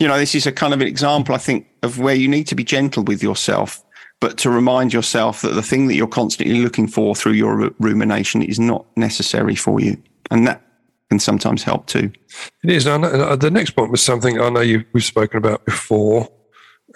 [0.00, 2.48] You know, this is a kind of an example, I think, of where you need
[2.48, 3.84] to be gentle with yourself,
[4.20, 8.42] but to remind yourself that the thing that you're constantly looking for through your rumination
[8.42, 9.96] is not necessary for you.
[10.30, 10.65] And that
[11.10, 12.12] can sometimes help too.
[12.64, 12.86] It is.
[12.86, 16.28] Know, the next point was something I know you, we've spoken about before,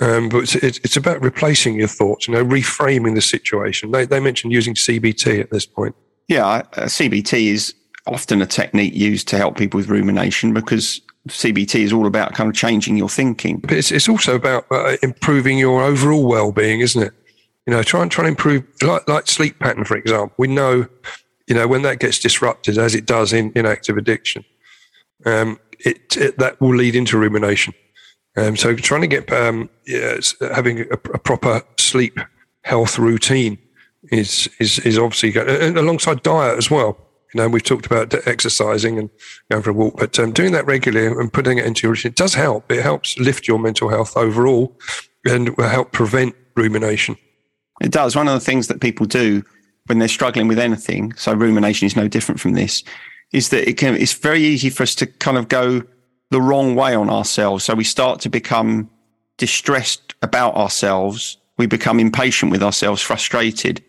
[0.00, 3.90] um, but it's, it's, about replacing your thoughts, you know, reframing the situation.
[3.90, 5.94] They, they mentioned using CBT at this point.
[6.28, 7.74] Yeah, uh, CBT is
[8.06, 12.48] often a technique used to help people with rumination because CBT is all about kind
[12.48, 13.58] of changing your thinking.
[13.58, 17.12] But it's, it's also about uh, improving your overall well-being, isn't it?
[17.66, 20.34] You know, try and try and improve like like sleep pattern, for example.
[20.38, 20.86] We know,
[21.50, 24.44] you know, when that gets disrupted, as it does in, in active addiction,
[25.26, 27.74] um, it, it that will lead into rumination.
[28.36, 30.20] Um, so trying to get um, yeah,
[30.54, 32.20] having a, a, proper sleep
[32.62, 33.58] health routine
[34.12, 35.76] is is is obviously good.
[35.76, 36.96] Alongside diet as well.
[37.34, 39.10] You know, we've talked about exercising and
[39.50, 42.12] going for a walk, but um, doing that regularly and putting it into your routine
[42.14, 42.70] does help.
[42.70, 44.78] It helps lift your mental health overall
[45.24, 47.16] and will help prevent rumination.
[47.80, 48.14] It does.
[48.14, 49.42] One of the things that people do
[49.90, 52.82] when they're struggling with anything, so rumination is no different from this,
[53.32, 53.94] is that it can.
[53.96, 55.82] It's very easy for us to kind of go
[56.30, 57.64] the wrong way on ourselves.
[57.64, 58.88] So we start to become
[59.36, 61.36] distressed about ourselves.
[61.58, 63.84] We become impatient with ourselves, frustrated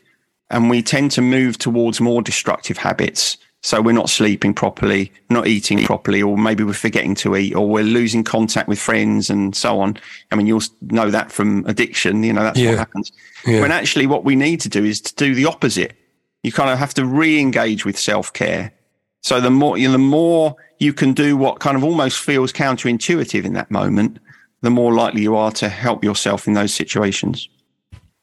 [0.52, 3.38] and we tend to move towards more destructive habits.
[3.64, 7.70] So we're not sleeping properly, not eating properly, or maybe we're forgetting to eat, or
[7.70, 9.98] we're losing contact with friends and so on.
[10.32, 12.24] I mean, you'll know that from addiction.
[12.24, 12.72] You know, that's yeah.
[12.72, 13.12] what happens.
[13.46, 13.62] Yeah.
[13.62, 15.94] When actually what we need to do is to do the opposite.
[16.42, 18.74] You kind of have to re-engage with self-care.
[19.22, 22.52] So the more, you know, the more you can do what kind of almost feels
[22.52, 24.18] counterintuitive in that moment,
[24.62, 27.48] the more likely you are to help yourself in those situations.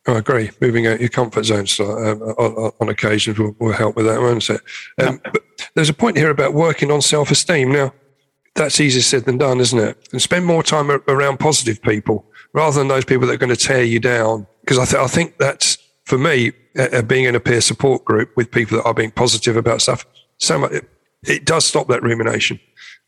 [0.09, 0.51] I agree.
[0.63, 4.49] Moving out your comfort zones um, on, on, occasions will, will, help with that, won't
[4.49, 4.61] it?
[4.99, 5.31] Um, yeah.
[5.33, 5.43] But
[5.75, 7.71] there's a point here about working on self esteem.
[7.71, 7.93] Now,
[8.55, 10.09] that's easier said than done, isn't it?
[10.13, 13.57] And spend more time around positive people rather than those people that are going to
[13.57, 14.47] tear you down.
[14.63, 18.35] Because I, th- I think that's, for me, uh, being in a peer support group
[18.35, 20.07] with people that are being positive about stuff,
[20.39, 20.91] so much, it,
[21.27, 22.59] it does stop that rumination.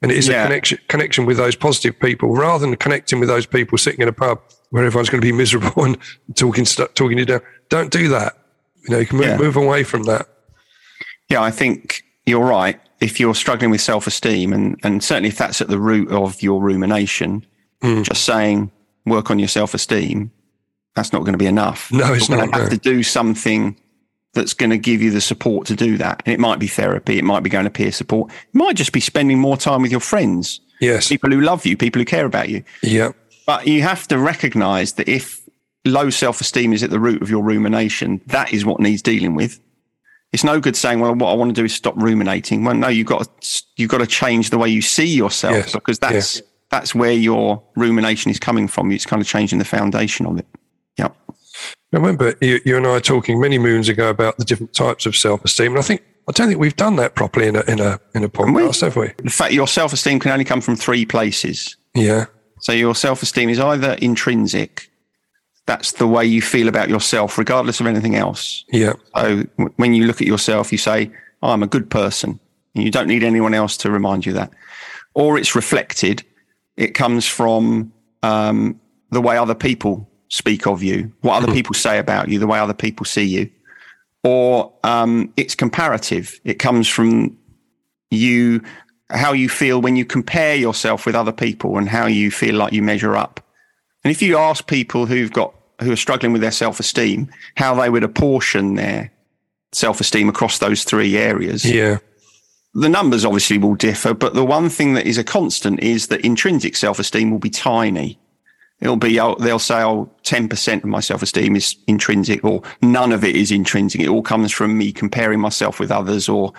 [0.02, 0.42] And it is yeah.
[0.42, 4.08] a connection, connection with those positive people rather than connecting with those people sitting in
[4.08, 5.98] a pub where everyone's going to be miserable and
[6.34, 7.40] talking talking you down.
[7.68, 8.36] Don't do that.
[8.82, 9.36] You know, you can move, yeah.
[9.36, 10.26] move away from that.
[11.28, 12.80] Yeah, I think you're right.
[13.00, 16.42] If you're struggling with self esteem, and, and certainly if that's at the root of
[16.42, 17.46] your rumination,
[17.82, 18.04] mm.
[18.04, 18.70] just saying
[19.06, 20.30] work on your self esteem,
[20.94, 21.90] that's not going to be enough.
[21.92, 22.36] No, it's not.
[22.36, 22.54] you're not.
[22.54, 22.76] Have no.
[22.76, 23.76] to do something
[24.32, 26.22] that's going to give you the support to do that.
[26.24, 28.92] And it might be therapy, it might be going to peer support, it might just
[28.92, 30.60] be spending more time with your friends.
[30.80, 31.08] Yes.
[31.08, 32.64] People who love you, people who care about you.
[32.82, 33.12] Yeah.
[33.50, 35.42] But you have to recognize that if
[35.84, 39.34] low self esteem is at the root of your rumination, that is what needs dealing
[39.34, 39.58] with.
[40.32, 42.62] It's no good saying, well, what I want to do is stop ruminating.
[42.62, 45.72] Well, no, you've got to, you've got to change the way you see yourself yes.
[45.72, 46.42] because that's, yeah.
[46.70, 48.92] that's where your rumination is coming from.
[48.92, 50.46] It's kind of changing the foundation of it.
[51.92, 55.16] I remember you, you and I talking many moons ago about the different types of
[55.16, 55.72] self esteem.
[55.72, 58.22] And I think, I don't think we've done that properly in a, in a, in
[58.22, 59.12] a podcast, have we?
[59.18, 61.76] In fact, your self esteem can only come from three places.
[61.96, 62.26] Yeah.
[62.60, 64.90] So your self esteem is either intrinsic,
[65.66, 68.64] that's the way you feel about yourself, regardless of anything else.
[68.72, 68.94] Yeah.
[69.16, 69.44] So
[69.76, 71.10] when you look at yourself, you say,
[71.42, 72.40] oh, I'm a good person.
[72.74, 74.50] And you don't need anyone else to remind you that.
[75.14, 76.24] Or it's reflected,
[76.76, 77.92] it comes from
[78.22, 81.54] um, the way other people speak of you, what other mm-hmm.
[81.54, 83.50] people say about you, the way other people see you.
[84.22, 87.36] Or um, it's comparative, it comes from
[88.10, 88.62] you
[89.10, 92.72] how you feel when you compare yourself with other people and how you feel like
[92.72, 93.40] you measure up.
[94.04, 97.88] And if you ask people who've got who are struggling with their self-esteem how they
[97.88, 99.10] would apportion their
[99.72, 101.64] self-esteem across those three areas.
[101.64, 101.98] Yeah.
[102.74, 106.20] The numbers obviously will differ, but the one thing that is a constant is that
[106.20, 108.18] intrinsic self-esteem will be tiny.
[108.80, 113.24] It'll be, they'll say, oh, 10% of my self esteem is intrinsic or none of
[113.24, 114.00] it is intrinsic.
[114.00, 116.52] It all comes from me comparing myself with others or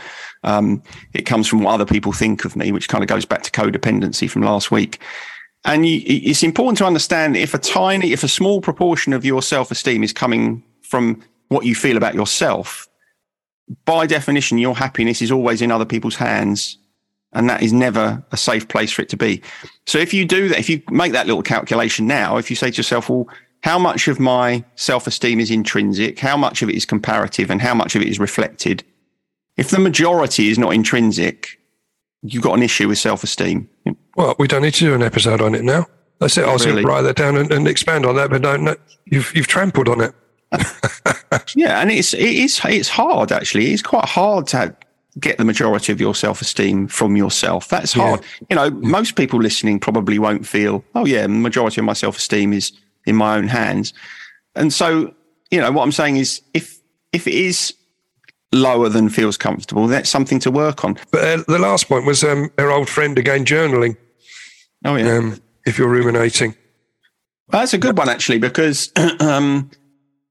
[0.44, 3.42] um, it comes from what other people think of me, which kind of goes back
[3.44, 5.00] to codependency from last week.
[5.66, 9.42] And you, it's important to understand if a tiny, if a small proportion of your
[9.42, 12.88] self esteem is coming from what you feel about yourself,
[13.86, 16.78] by definition, your happiness is always in other people's hands
[17.34, 19.42] and that is never a safe place for it to be.
[19.86, 22.72] So if you do that, if you make that little calculation now, if you say
[22.72, 23.28] to yourself, well,
[23.64, 26.20] how much of my self esteem is intrinsic?
[26.20, 27.50] How much of it is comparative?
[27.50, 28.84] And how much of it is reflected?
[29.58, 31.60] If the majority is not intrinsic,
[32.24, 33.70] you've got an issue with self esteem.
[34.16, 35.86] Well, we don't need to do an episode on it now.
[36.20, 36.46] That's it.
[36.46, 36.84] I was really?
[36.84, 40.02] write that down and, and, expand on that, but don't, no, you've, you've trampled on
[40.02, 40.14] it.
[41.56, 43.72] yeah, and it's it is it's hard actually.
[43.72, 44.76] It's quite hard to
[45.20, 47.68] get the majority of your self esteem from yourself.
[47.68, 48.22] That's hard.
[48.22, 48.46] Yeah.
[48.50, 52.18] You know, most people listening probably won't feel, oh, yeah, the majority of my self
[52.18, 52.72] esteem is
[53.06, 53.94] in my own hands.
[54.56, 55.14] And so,
[55.50, 56.80] you know, what I'm saying is if,
[57.12, 57.74] if it is
[58.54, 60.98] lower than feels comfortable, that's something to work on.
[61.12, 63.98] But uh, the last point was um, our old friend again, journaling.
[64.86, 65.18] Oh, yeah.
[65.18, 66.56] Um, if you're ruminating.
[67.52, 69.70] Well, that's a good one, actually, because um,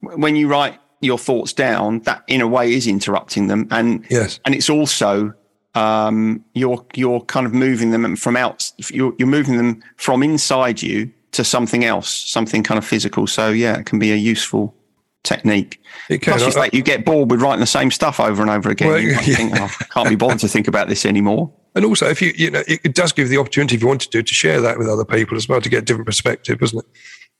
[0.00, 3.66] when you write your thoughts down, that in a way is interrupting them.
[3.70, 4.40] And yes.
[4.44, 5.32] and it's also
[5.74, 8.70] um, you're you're kind of moving them from out.
[8.90, 13.26] You're, you're moving them from inside you to something else, something kind of physical.
[13.26, 14.74] So yeah, it can be a useful
[15.22, 15.82] technique.
[16.08, 16.34] It can.
[16.34, 18.88] Plus, it's like you get bored with writing the same stuff over and over again.
[18.88, 19.18] Well, you yeah.
[19.20, 21.52] think, oh, I can't be bothered to think about this anymore.
[21.76, 24.00] And also, if you, you know, it, it does give the opportunity, if you want
[24.00, 26.58] to do, to share that with other people as well, to get a different perspective,
[26.58, 26.84] doesn't it?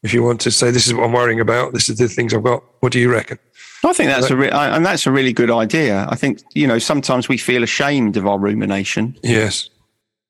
[0.05, 2.33] If you want to say, this is what I'm worrying about, this is the things
[2.33, 3.41] I've got, what do you reckon?
[3.85, 6.07] I think that's a re- I- and that's a really good idea.
[6.11, 9.71] I think you know sometimes we feel ashamed of our rumination, Yes.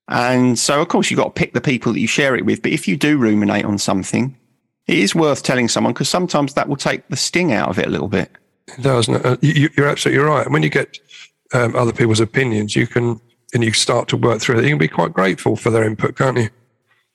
[0.07, 2.61] and so of course you've got to pick the people that you share it with.
[2.61, 4.37] But if you do ruminate on something,
[4.87, 7.87] it is worth telling someone because sometimes that will take the sting out of it
[7.87, 8.31] a little bit.
[8.67, 9.09] It does.
[9.09, 10.49] uh, you, you're absolutely right.
[10.49, 10.97] When you get
[11.53, 13.19] um, other people's opinions, you can,
[13.53, 16.15] and you start to work through it, you can be quite grateful for their input,
[16.15, 16.49] can't you?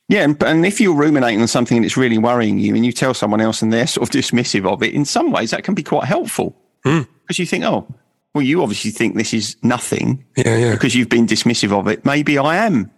[0.09, 2.92] Yeah, and, and if you're ruminating on something and it's really worrying you, and you
[2.92, 5.75] tell someone else and they're sort of dismissive of it, in some ways that can
[5.75, 7.03] be quite helpful hmm.
[7.23, 7.87] because you think, oh,
[8.35, 10.73] well, you obviously think this is nothing Yeah, yeah.
[10.73, 12.05] because you've been dismissive of it.
[12.05, 12.90] Maybe I am,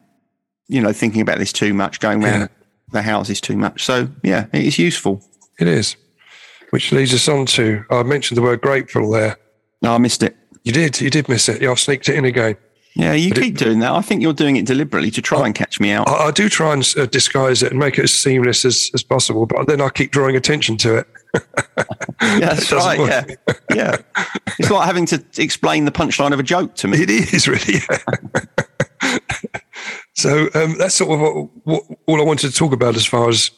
[0.67, 2.47] you know, thinking about this too much, going around Yeah.
[2.93, 3.85] the houses too much.
[3.85, 5.23] So yeah, it is useful.
[5.59, 5.97] It is.
[6.71, 9.37] Which leads us on to, I mentioned the word grateful there.
[9.81, 10.37] No, I missed it.
[10.65, 11.63] You did, you did miss it.
[11.63, 12.57] Yeah, I sneaked it in again.
[12.97, 13.93] Yeah, you keep doing that.
[13.93, 16.09] I think you're doing it deliberately to try and catch me out.
[16.09, 19.05] I, I do try and uh, disguise it and make it as seamless as, as
[19.05, 21.09] possible, but then I keep drawing attention to it.
[22.21, 22.99] Yeah, that's It right.
[22.99, 23.97] Yeah, yeah.
[24.59, 26.99] It's like having to explain the punchline of a joke to me.
[27.03, 27.81] It is really.
[29.03, 29.19] yeah.
[30.17, 33.29] so um, that's sort of what, what, all I wanted to talk about as far
[33.29, 33.51] as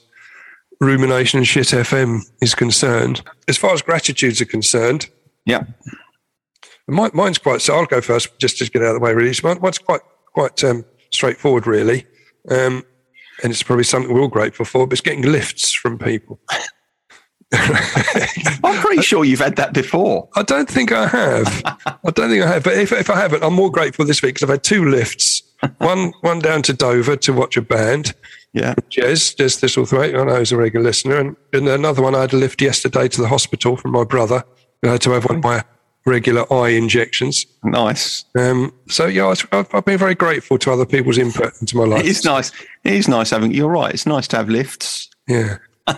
[0.80, 3.22] rumination and shit FM is concerned.
[3.48, 5.08] As far as gratitudes are concerned,
[5.46, 5.64] Yeah.
[6.90, 7.60] Mine, mine's quite.
[7.60, 9.14] So I'll go first, just to get out of the way.
[9.14, 10.00] Really, so mine, mine's quite
[10.32, 12.06] quite um, straightforward, really,
[12.48, 12.84] um,
[13.42, 14.86] and it's probably something we're all grateful for.
[14.86, 16.40] But it's getting lifts from people.
[17.52, 20.28] I'm pretty sure you've had that before.
[20.36, 21.62] I don't think I have.
[21.86, 22.62] I don't think I have.
[22.62, 25.42] But if, if I haven't, I'm more grateful this week because I've had two lifts.
[25.78, 28.14] One one down to Dover to watch a band.
[28.52, 28.74] Yeah.
[28.90, 31.16] Jez, Jez Thistlethwaite, I know he's a regular listener.
[31.18, 34.44] And, and another one I had a lift yesterday to the hospital from my brother.
[34.82, 35.64] I had to have one of my
[36.10, 37.46] regular eye injections.
[37.64, 38.24] Nice.
[38.38, 42.00] Um, so, yeah, I've, I've been very grateful to other people's input into my life.
[42.04, 42.52] It is nice.
[42.84, 43.52] It is nice having.
[43.52, 43.94] You're right.
[43.94, 45.56] It's nice to have lifts, Yeah.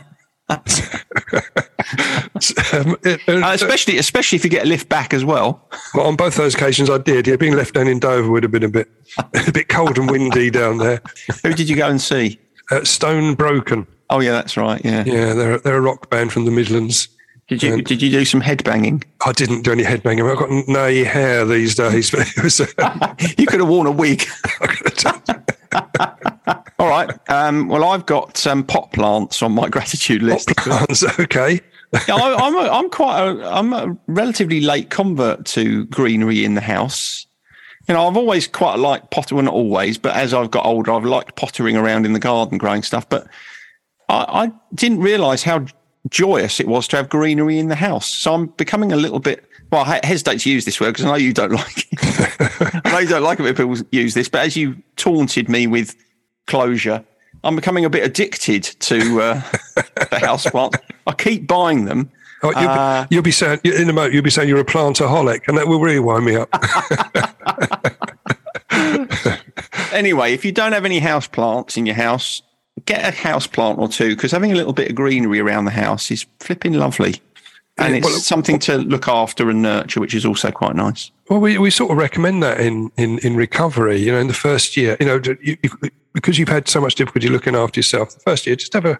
[2.72, 5.68] um, it- uh, especially especially if you get a lift back as well.
[5.94, 7.27] Well, on both those occasions, I did.
[7.27, 8.88] Yeah, being left down in Dover would have been a bit,
[9.46, 11.01] a bit cold and windy down there.
[11.42, 12.38] Who did you go and see?
[12.70, 13.87] Uh, Stone Broken.
[14.11, 14.81] Oh yeah, that's right.
[14.85, 15.05] Yeah.
[15.07, 17.09] Yeah, they're they're a rock band from the Midlands.
[17.48, 19.02] Did you And- did you do some headbanging?
[19.26, 20.31] I didn't do any headbanging.
[20.31, 22.61] I've got nay hair these days, but it was.
[22.61, 24.24] Uh, you could have worn a wig.
[26.78, 27.11] All right.
[27.28, 30.48] Um, well, I've got um, pot plants on my gratitude list.
[30.57, 31.61] plants, okay.
[32.09, 36.55] Yeah, I, I'm a, I'm quite a I'm a relatively late convert to greenery in
[36.55, 37.26] the house.
[37.88, 40.92] You know, I've always quite liked potter, well, not always, but as I've got older,
[40.92, 43.09] I've liked pottering around in the garden, growing stuff.
[43.09, 43.26] But
[44.09, 45.66] I, I didn't realise how
[46.11, 48.07] joyous it was to have greenery in the house.
[48.07, 49.45] So I'm becoming a little bit.
[49.71, 52.81] Well, I hesitate to use this word because I know you don't like it.
[52.85, 55.67] I know you don't like it when people use this, but as you taunted me
[55.67, 55.97] with
[56.47, 57.05] closure,
[57.45, 59.43] I'm becoming a bit addicted to uh,
[60.11, 60.79] the house plants.
[61.07, 62.11] I keep buying them.
[62.45, 64.15] Oh, you'll, Uh, be, you'll be saying in a moment.
[64.15, 66.49] You'll be saying you're a plantaholic, and that will really wind me up.
[69.93, 72.41] Anyway, if you don't have any house plants in your house,
[72.87, 75.70] get a house plant or two because having a little bit of greenery around the
[75.70, 77.20] house is flipping lovely.
[77.78, 81.11] And it's well, something to look after and nurture, which is also quite nice.
[81.30, 84.35] Well, we, we sort of recommend that in, in, in recovery, you know, in the
[84.35, 88.12] first year, you know, you, you, because you've had so much difficulty looking after yourself,
[88.12, 88.98] the first year, just have a,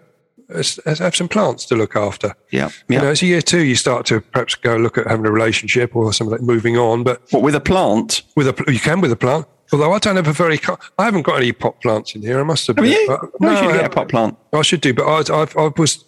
[0.85, 2.35] have some plants to look after.
[2.51, 2.69] Yeah.
[2.87, 5.31] You know, as a year two, you start to perhaps go look at having a
[5.31, 8.23] relationship or something like moving on, but What with a plant?
[8.35, 9.45] with a, you can with a plant.
[9.73, 10.59] Although I don't have a very,
[10.97, 12.39] I haven't got any pot plants in here.
[12.39, 12.67] I must.
[12.67, 13.05] Have you?
[13.07, 14.37] But- No, you should I get a pot plant.
[14.53, 16.05] I should do, but I, I, I was.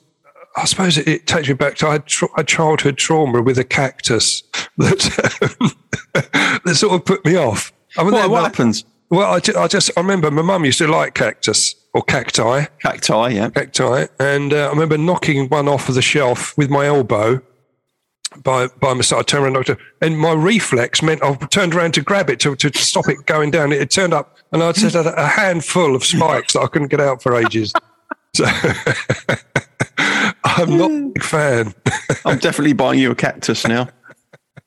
[0.58, 3.58] I suppose it, it takes me back to I had, tra- had childhood trauma with
[3.58, 4.42] a cactus
[4.78, 5.00] that
[6.66, 7.74] that sort of put me off.
[7.98, 8.86] I mean, What, what happens?
[9.10, 12.66] Well, I, ju- I just I remember my mum used to like cactus or cacti,
[12.82, 13.50] Cacti, yeah.
[13.50, 17.42] cacti, and uh, I remember knocking one off of the shelf with my elbow.
[18.44, 21.94] By by my side, I turned around, knocked and my reflex meant I turned around
[21.96, 23.72] to grab it to, to, to stop it going down.
[23.72, 27.00] It had turned up, and I'd had a handful of spikes that I couldn't get
[27.02, 27.74] out for ages.
[28.36, 28.46] So
[30.44, 31.74] I'm not a big fan.
[32.26, 33.90] I'm definitely buying you a cactus now.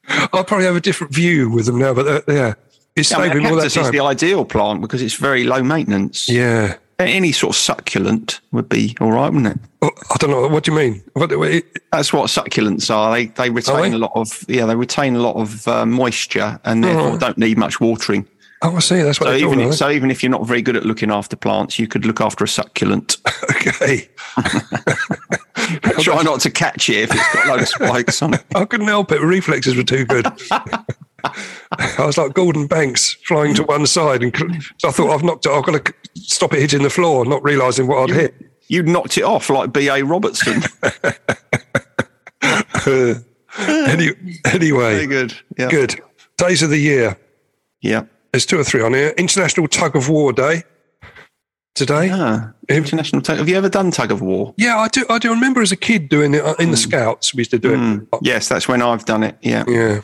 [0.09, 2.55] I'll probably have a different view with them now, but uh, yeah,
[2.97, 3.93] it's Yeah, I mean, saving all that cactus is time.
[3.93, 6.29] the ideal plant because it's very low maintenance.
[6.29, 6.77] yeah.
[7.01, 9.59] Any sort of succulent would be all right, wouldn't it?
[9.83, 10.49] Oh, I don't know.
[10.49, 11.01] What do you mean?
[11.13, 13.15] What, it, That's what succulents are.
[13.15, 13.97] They they retain they?
[13.97, 17.19] a lot of yeah, they retain a lot of uh, moisture and therefore Oh.
[17.19, 18.27] don't need much watering.
[18.63, 19.01] Oh, I see.
[19.03, 21.13] That's what So even, call if, so even if you're not very good at looking
[21.13, 23.17] after plants, you could look after a succulent.
[23.69, 24.09] Okay.
[26.01, 28.45] Try not to catch it if it's got loads of spikes on it.
[28.55, 29.21] I couldn't help it.
[29.21, 30.27] Reflexes were too good.
[31.25, 34.35] I was like Gordon Banks flying to one side, and
[34.79, 35.51] so I thought I've knocked it.
[35.51, 38.35] I've got to stop it hitting the floor, not realizing what I'd hit.
[38.69, 40.05] You knocked it off like B.A.
[40.05, 40.63] Robertson.
[43.59, 44.11] Any,
[44.45, 45.35] anyway, Very good.
[45.59, 45.69] Yeah.
[45.69, 46.01] good
[46.37, 47.17] days of the year.
[47.81, 48.05] Yeah.
[48.33, 49.15] There's two or three on here.
[49.17, 50.63] International Tug of War Day
[51.75, 52.11] today.
[52.13, 53.39] Ah, international tug.
[53.39, 54.55] Have you ever done tug of war?
[54.57, 55.05] Yeah, I do.
[55.09, 57.35] I do remember as a kid doing it uh, in the Scouts.
[57.35, 58.09] We used to do it.
[58.23, 59.37] Yes, that's when I've done it.
[59.41, 59.65] Yeah.
[59.67, 60.01] Yeah.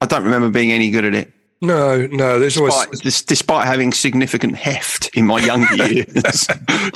[0.00, 1.32] I don't remember being any good at it.
[1.62, 2.38] No, no.
[2.38, 6.46] There's always Despite, dis- despite having significant heft in my younger years.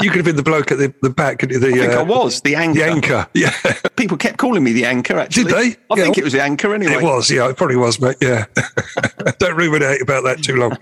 [0.01, 1.41] You could have been the bloke at the, the back.
[1.41, 2.79] The, think I uh, was the anchor.
[2.81, 3.27] the anchor.
[3.35, 3.53] Yeah,
[3.97, 5.45] People kept calling me the anchor, actually.
[5.45, 5.77] Did they?
[5.91, 6.05] I Yeah.
[6.05, 6.95] think it was the anchor anyway.
[6.95, 7.31] it was.
[7.31, 8.17] Yeah, it probably was, mate.
[8.23, 8.47] Yeah.
[9.39, 10.79] Don't ruminate about that too long.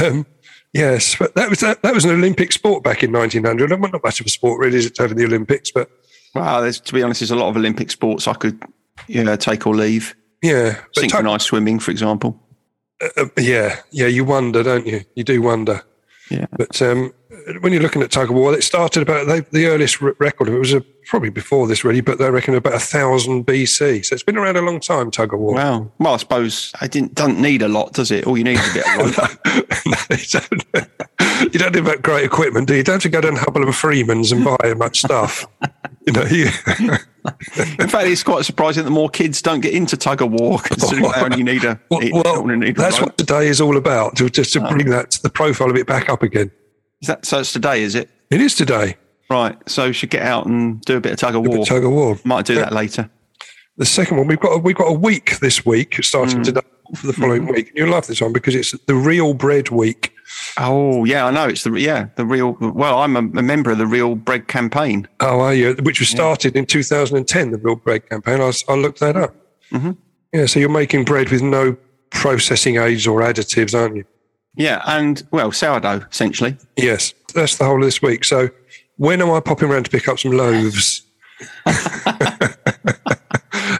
[0.00, 0.26] Um,
[0.72, 3.70] yes, but that was that, that was an Olympic sport back in 1900.
[3.80, 5.70] Well, not much of a sport, really, is it, the Olympics?
[5.70, 5.88] But
[6.34, 8.60] Wow, there's, to be honest, there's a lot of Olympic sports I could
[9.06, 10.14] you know, take or leave.
[10.42, 12.40] Yeah, Synchronized swimming, for example.
[13.16, 14.06] uh, yeah, yeah.
[14.06, 15.04] You wonder, don't you?
[15.14, 15.82] You do wonder.
[16.30, 16.46] Yeah.
[16.56, 17.12] But um,
[17.60, 20.54] when you're looking at tug of war, it started about they, the earliest record of
[20.54, 24.04] it was uh probably before this, really, but they reckon about a thousand BC.
[24.04, 25.10] So it's been around a long time.
[25.10, 25.54] Tug of war.
[25.54, 25.90] Wow.
[25.98, 28.26] Well, I suppose I didn't doesn't need a lot, does it?
[28.26, 29.40] All you need is a bit of rope.
[29.86, 32.78] No, you don't, you don't have that great equipment, do you?
[32.78, 35.46] You don't have to go down Hubble and Freeman's and buy much stuff.
[36.06, 36.46] You know, you,
[37.78, 41.02] In fact, it's quite surprising that more kids don't get into tug of war considering
[41.02, 41.78] they only need a.
[41.90, 44.16] well, well, need a that's what today is all about.
[44.16, 46.50] To, just to bring that the profile of it back up again.
[47.02, 48.10] Is that, so it's today, is it?
[48.30, 48.96] It is today.
[49.28, 49.56] Right.
[49.68, 51.64] So we should get out and do a bit of tug of war.
[51.64, 52.18] Tug of war.
[52.24, 53.08] Might do that later.
[53.76, 56.04] The second one, we've got a, we've got a week this week Mm.
[56.04, 56.60] starting today
[56.96, 57.72] for the following week.
[57.74, 60.12] You'll love this one because it's the Real Bread Week.
[60.58, 61.46] Oh yeah, I know.
[61.46, 62.56] It's the yeah the real.
[62.60, 65.08] Well, I'm a, a member of the Real Bread campaign.
[65.20, 65.74] Oh, are you?
[65.82, 68.40] Which was started in 2010, the Real Bread campaign.
[68.40, 69.34] I, I looked that up.
[69.72, 69.92] Mm-hmm.
[70.32, 71.76] Yeah, so you're making bread with no
[72.10, 74.04] processing aids or additives, aren't you?
[74.60, 76.56] Yeah, and well, sourdough essentially.
[76.76, 78.24] Yes, that's the whole of this week.
[78.24, 78.50] So
[78.96, 81.02] when am I popping around to pick up some loaves?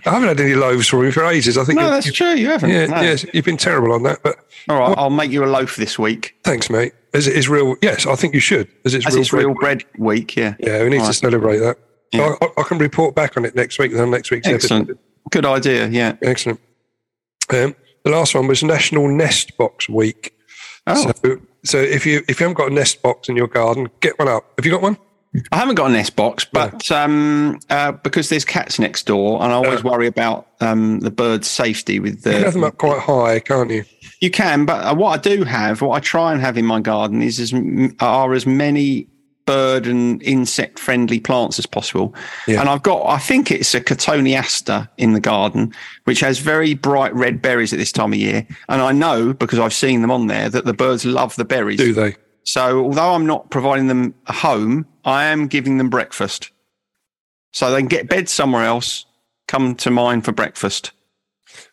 [0.03, 1.59] I haven't had any loaves from you for ages.
[1.59, 2.31] I think No, that's true.
[2.33, 2.71] You haven't.
[2.71, 3.01] yeah, no.
[3.01, 4.23] yes, you've been terrible on that.
[4.23, 4.37] But
[4.69, 6.37] All right, I'll make you a loaf this week.
[6.45, 6.93] thanks, mate.
[7.13, 8.69] As it is real, yes, I think you should.
[8.85, 9.45] As it's As real it's bread.
[9.45, 10.37] real bread week.
[10.37, 10.55] Yeah.
[10.61, 11.15] Yeah, we need to Right.
[11.15, 11.77] celebrate that.
[12.13, 12.35] Yeah.
[12.41, 13.93] I, I can report back on it next week.
[13.93, 14.91] Then next week's Excellent.
[14.91, 14.99] episode.
[15.31, 15.89] Good idea.
[15.89, 16.17] Yeah.
[16.23, 16.61] Excellent.
[17.51, 17.75] Um,
[18.05, 20.33] the last one was National Nest Box Week.
[20.97, 23.89] Oh, So, so if you if you haven't got a nest box in your garden,
[24.01, 24.45] get one up.
[24.59, 24.97] Have you got one?
[25.53, 29.53] I haven't got a nest box, but um, uh, because there's cats next door, and
[29.53, 32.79] I always worry about um, the birds' safety with the, You can have them up
[32.79, 33.85] quite high, can't you?
[34.21, 36.81] You can, but uh, what I do have, what I try and have in my
[36.81, 37.55] garden, is as
[38.01, 39.07] are as many
[39.51, 42.15] bird and insect friendly plants as possible.
[42.47, 42.61] Yeah.
[42.61, 45.75] And I've got, I think it's a Cotoneaster in the garden,
[46.05, 48.47] which has very bright red berries at this time of year.
[48.69, 51.79] And I know because I've seen them on there that the birds love the berries.
[51.79, 52.15] Do they?
[52.45, 56.53] So although I'm not providing them a home, I am giving them breakfast.
[57.53, 59.05] So they can get bed somewhere else,
[59.49, 60.93] come to mine for breakfast.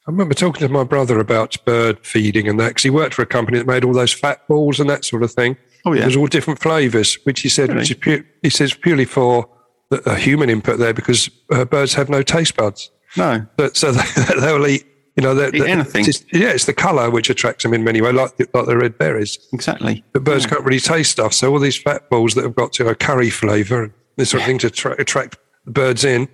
[0.07, 3.21] I remember talking to my brother about bird feeding and that because he worked for
[3.21, 5.57] a company that made all those fat balls and that sort of thing.
[5.87, 6.01] Oh, yeah.
[6.01, 9.49] There's all different flavours, which he said, which is pu- he says purely for
[9.89, 12.91] the, the human input there because uh, birds have no taste buds.
[13.15, 13.45] No.
[13.55, 14.03] But, so they,
[14.41, 14.85] they'll eat,
[15.15, 16.05] you know, they're, Eat anything.
[16.05, 18.75] It's, yeah, it's the colour which attracts them in many ways, like the, like the
[18.75, 19.39] red berries.
[19.53, 20.03] Exactly.
[20.11, 21.33] But birds can't really taste stuff.
[21.33, 24.41] So all these fat balls that have got to a curry flavour and this sort
[24.41, 26.27] of thing to tra- attract the birds in,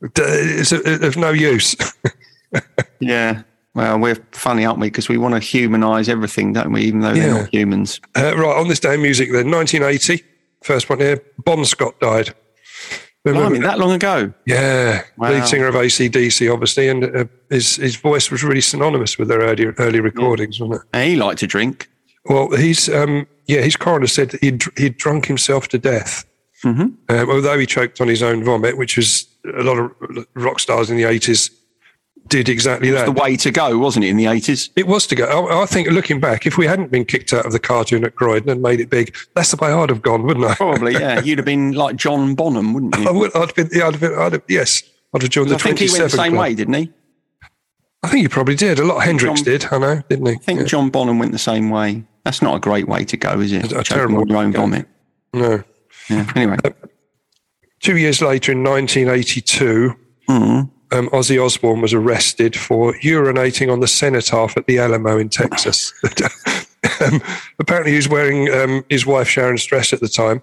[0.00, 1.74] it's of no use.
[3.00, 3.42] Yeah.
[3.74, 4.88] Well, we're funny, aren't we?
[4.88, 6.82] Because we want to humanize everything, don't we?
[6.82, 7.40] Even though they're Yeah.
[7.42, 8.00] not humans.
[8.14, 10.22] Uh, right, on this day in music then, 1980,
[10.62, 12.34] first one here, Bon Scott died.
[13.24, 14.32] Remember- Blimey, that long ago.
[14.46, 15.30] yeah, Wow.
[15.30, 19.40] lead singer of ACDC, obviously, and uh, his, his voice was really synonymous with their
[19.40, 20.88] early, early recordings, wasn't it?
[20.92, 21.88] And he liked to drink.
[22.26, 26.24] Well, he's, um, yeah, his coroner said that he'd, he'd drunk himself to death.
[26.64, 26.86] Mm-hmm.
[27.08, 29.90] Um, although he choked on his own vomit, which was a lot of
[30.34, 31.50] rock stars in the 80s
[32.28, 33.04] did exactly that.
[33.06, 34.70] The way to go, wasn't it, in the 80s?
[34.76, 35.26] It was to go.
[35.26, 38.14] I, I think looking back, if we hadn't been kicked out of the cartoon at
[38.14, 40.54] Croydon and made it big, that's the way I'd have gone, wouldn't I?
[40.54, 41.20] Probably, yeah.
[41.24, 43.08] You'd have been like John Bonham, wouldn't you?
[43.08, 43.36] I would.
[43.36, 43.68] I'd been.
[43.72, 44.14] Yeah, I'd have been.
[44.18, 44.82] I'd have, yes,
[45.14, 46.40] I'd have joined the I think he went the same club.
[46.42, 46.90] way, didn't he?
[48.02, 48.78] I think he probably did.
[48.78, 48.96] A lot.
[48.96, 49.66] Of Hendrix John- did.
[49.70, 50.32] I know, didn't he?
[50.32, 52.04] I think John Bonham went the same way.
[52.24, 53.64] That's not a great way to go, is it?
[53.66, 54.86] a Choking terrible your own vomit.
[55.34, 55.62] No.
[56.08, 56.30] Yeah.
[56.34, 56.56] Anyway,
[57.80, 59.94] Two years later, in 1982,
[60.28, 60.70] Mm.
[60.92, 65.92] Um, Ozzy Osbourne was arrested for urinating on the cenotaph at the Alamo in Texas.
[67.00, 67.22] um,
[67.58, 70.42] apparently he was wearing um, his wife Sharon's dress at the time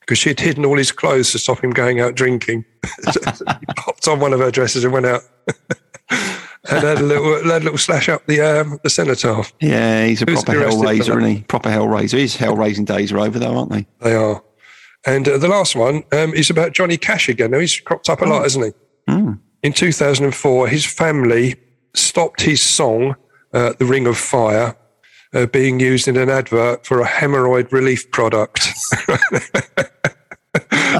[0.00, 2.64] because she had hidden all his clothes to stop him going out drinking.
[3.04, 5.22] he popped on one of her dresses and went out.
[6.10, 9.52] and had a little, had a little slash up the um, the cenotaph.
[9.60, 11.42] Yeah, he's a Who's proper hellraiser, isn't he?
[11.42, 12.18] Proper hellraiser.
[12.18, 13.86] His hellraising days are over, though, aren't they?
[14.00, 14.42] They are.
[15.06, 17.50] And uh, the last one um, is about Johnny Cash again.
[17.50, 19.12] Now, he's cropped up a lot, hasn't he?
[19.62, 21.56] In 2004, his family
[21.94, 23.16] stopped his song,
[23.52, 24.76] uh, The Ring of Fire,
[25.34, 28.68] uh, being used in an advert for a hemorrhoid relief product.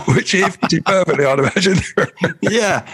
[0.09, 1.79] Which, if to be perfectly, I'd imagine.
[2.43, 2.87] Yeah.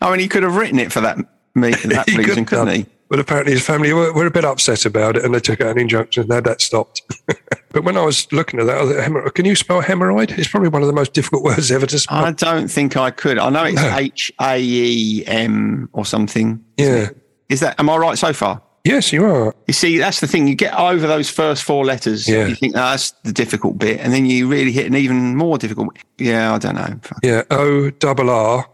[0.00, 1.18] I mean, he could have written it for that,
[1.54, 2.86] me, that He reason, could couldn't he?
[3.08, 5.70] But apparently his family were, were a bit upset about it and they took out
[5.70, 7.02] an injunction and had that stopped.
[7.70, 10.36] but when I was looking at that, hemorrhoid, can you spell hemorrhoid?
[10.36, 12.24] It's probably one of the most difficult words ever to spell.
[12.24, 13.38] I don't think I could.
[13.38, 13.80] I know it's.
[13.80, 16.62] H A E M or something.
[16.76, 17.08] yeah.
[17.48, 18.60] Is that, am I right so far?
[18.84, 19.54] Yes, you are.
[19.66, 20.48] You see, that's the thing.
[20.48, 22.28] You get over those first four letters.
[22.28, 22.46] Yeah.
[22.46, 25.58] You think oh, that's the difficult bit, and then you really hit an even more
[25.58, 25.96] difficult.
[26.18, 27.00] Yeah, I don't know.
[27.22, 27.42] Yeah.
[27.50, 28.66] O double R.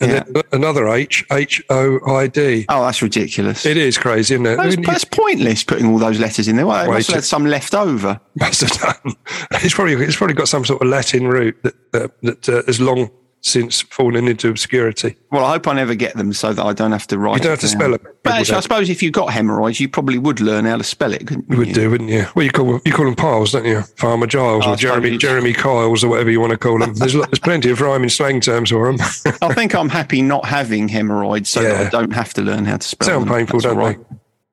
[0.00, 0.24] And Yeah.
[0.26, 2.66] then another H, H O I D.
[2.68, 3.64] Oh, that's ridiculous.
[3.64, 4.56] It is crazy, isn't it?
[4.56, 6.66] That's, that's pointless putting all those letters in there.
[6.66, 8.20] Well, must have had some left over.
[8.34, 9.14] must have done.
[9.52, 12.80] It's probably it's probably got some sort of Latin root that uh, that uh, has
[12.80, 13.08] long
[13.46, 15.16] since falling into obscurity.
[15.30, 17.36] Well, I hope I never get them so that I don't have to write.
[17.36, 17.76] You don't have to down.
[17.78, 18.00] spell it.
[18.22, 21.12] But actually, I suppose if you got hemorrhoids, you probably would learn how to spell
[21.12, 22.24] it, couldn't You would do, wouldn't you?
[22.34, 23.82] Well, you call you call them piles, don't you?
[23.98, 25.18] Farmer Giles Oh, or Jeremy.
[25.18, 26.94] Jeremy Kyles or whatever you want to call them.
[26.94, 28.96] There's there's plenty of rhyming slang terms for them.
[29.42, 32.78] I think I'm happy not having hemorrhoids so that I don't have to learn how
[32.78, 33.34] to spell Sound them.
[33.36, 33.96] painful, That's don't all they?
[33.98, 34.06] right.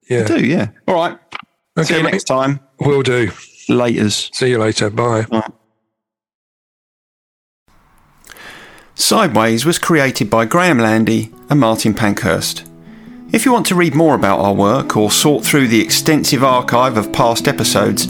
[0.09, 0.67] Yeah, Do yeah.
[0.89, 1.17] All right.
[1.83, 2.11] See you mate.
[2.11, 2.59] next time.
[2.81, 3.27] will do.
[3.69, 4.35] Laters.
[4.35, 4.89] See you later.
[4.89, 5.25] Bye.
[9.01, 12.63] Sideways was created by Graham Landy and Martin Pankhurst.
[13.33, 16.97] If you want to read more about our work or sort through the extensive archive
[16.97, 18.05] of past episodes,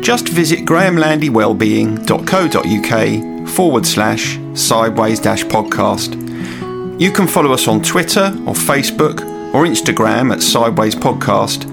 [0.00, 7.00] just visit grahamlandywellbeing.co.uk forward slash sideways dash podcast.
[7.00, 9.22] You can follow us on Twitter or Facebook
[9.52, 11.64] or Instagram at Sideways Podcast,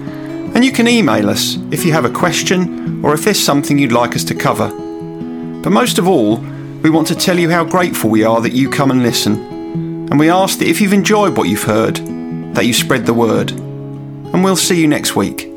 [0.54, 3.92] and you can email us if you have a question or if there's something you'd
[3.92, 4.66] like us to cover.
[5.62, 6.44] But most of all,
[6.84, 9.36] we want to tell you how grateful we are that you come and listen.
[10.10, 11.96] And we ask that if you've enjoyed what you've heard,
[12.54, 13.52] that you spread the word.
[13.52, 15.53] And we'll see you next week.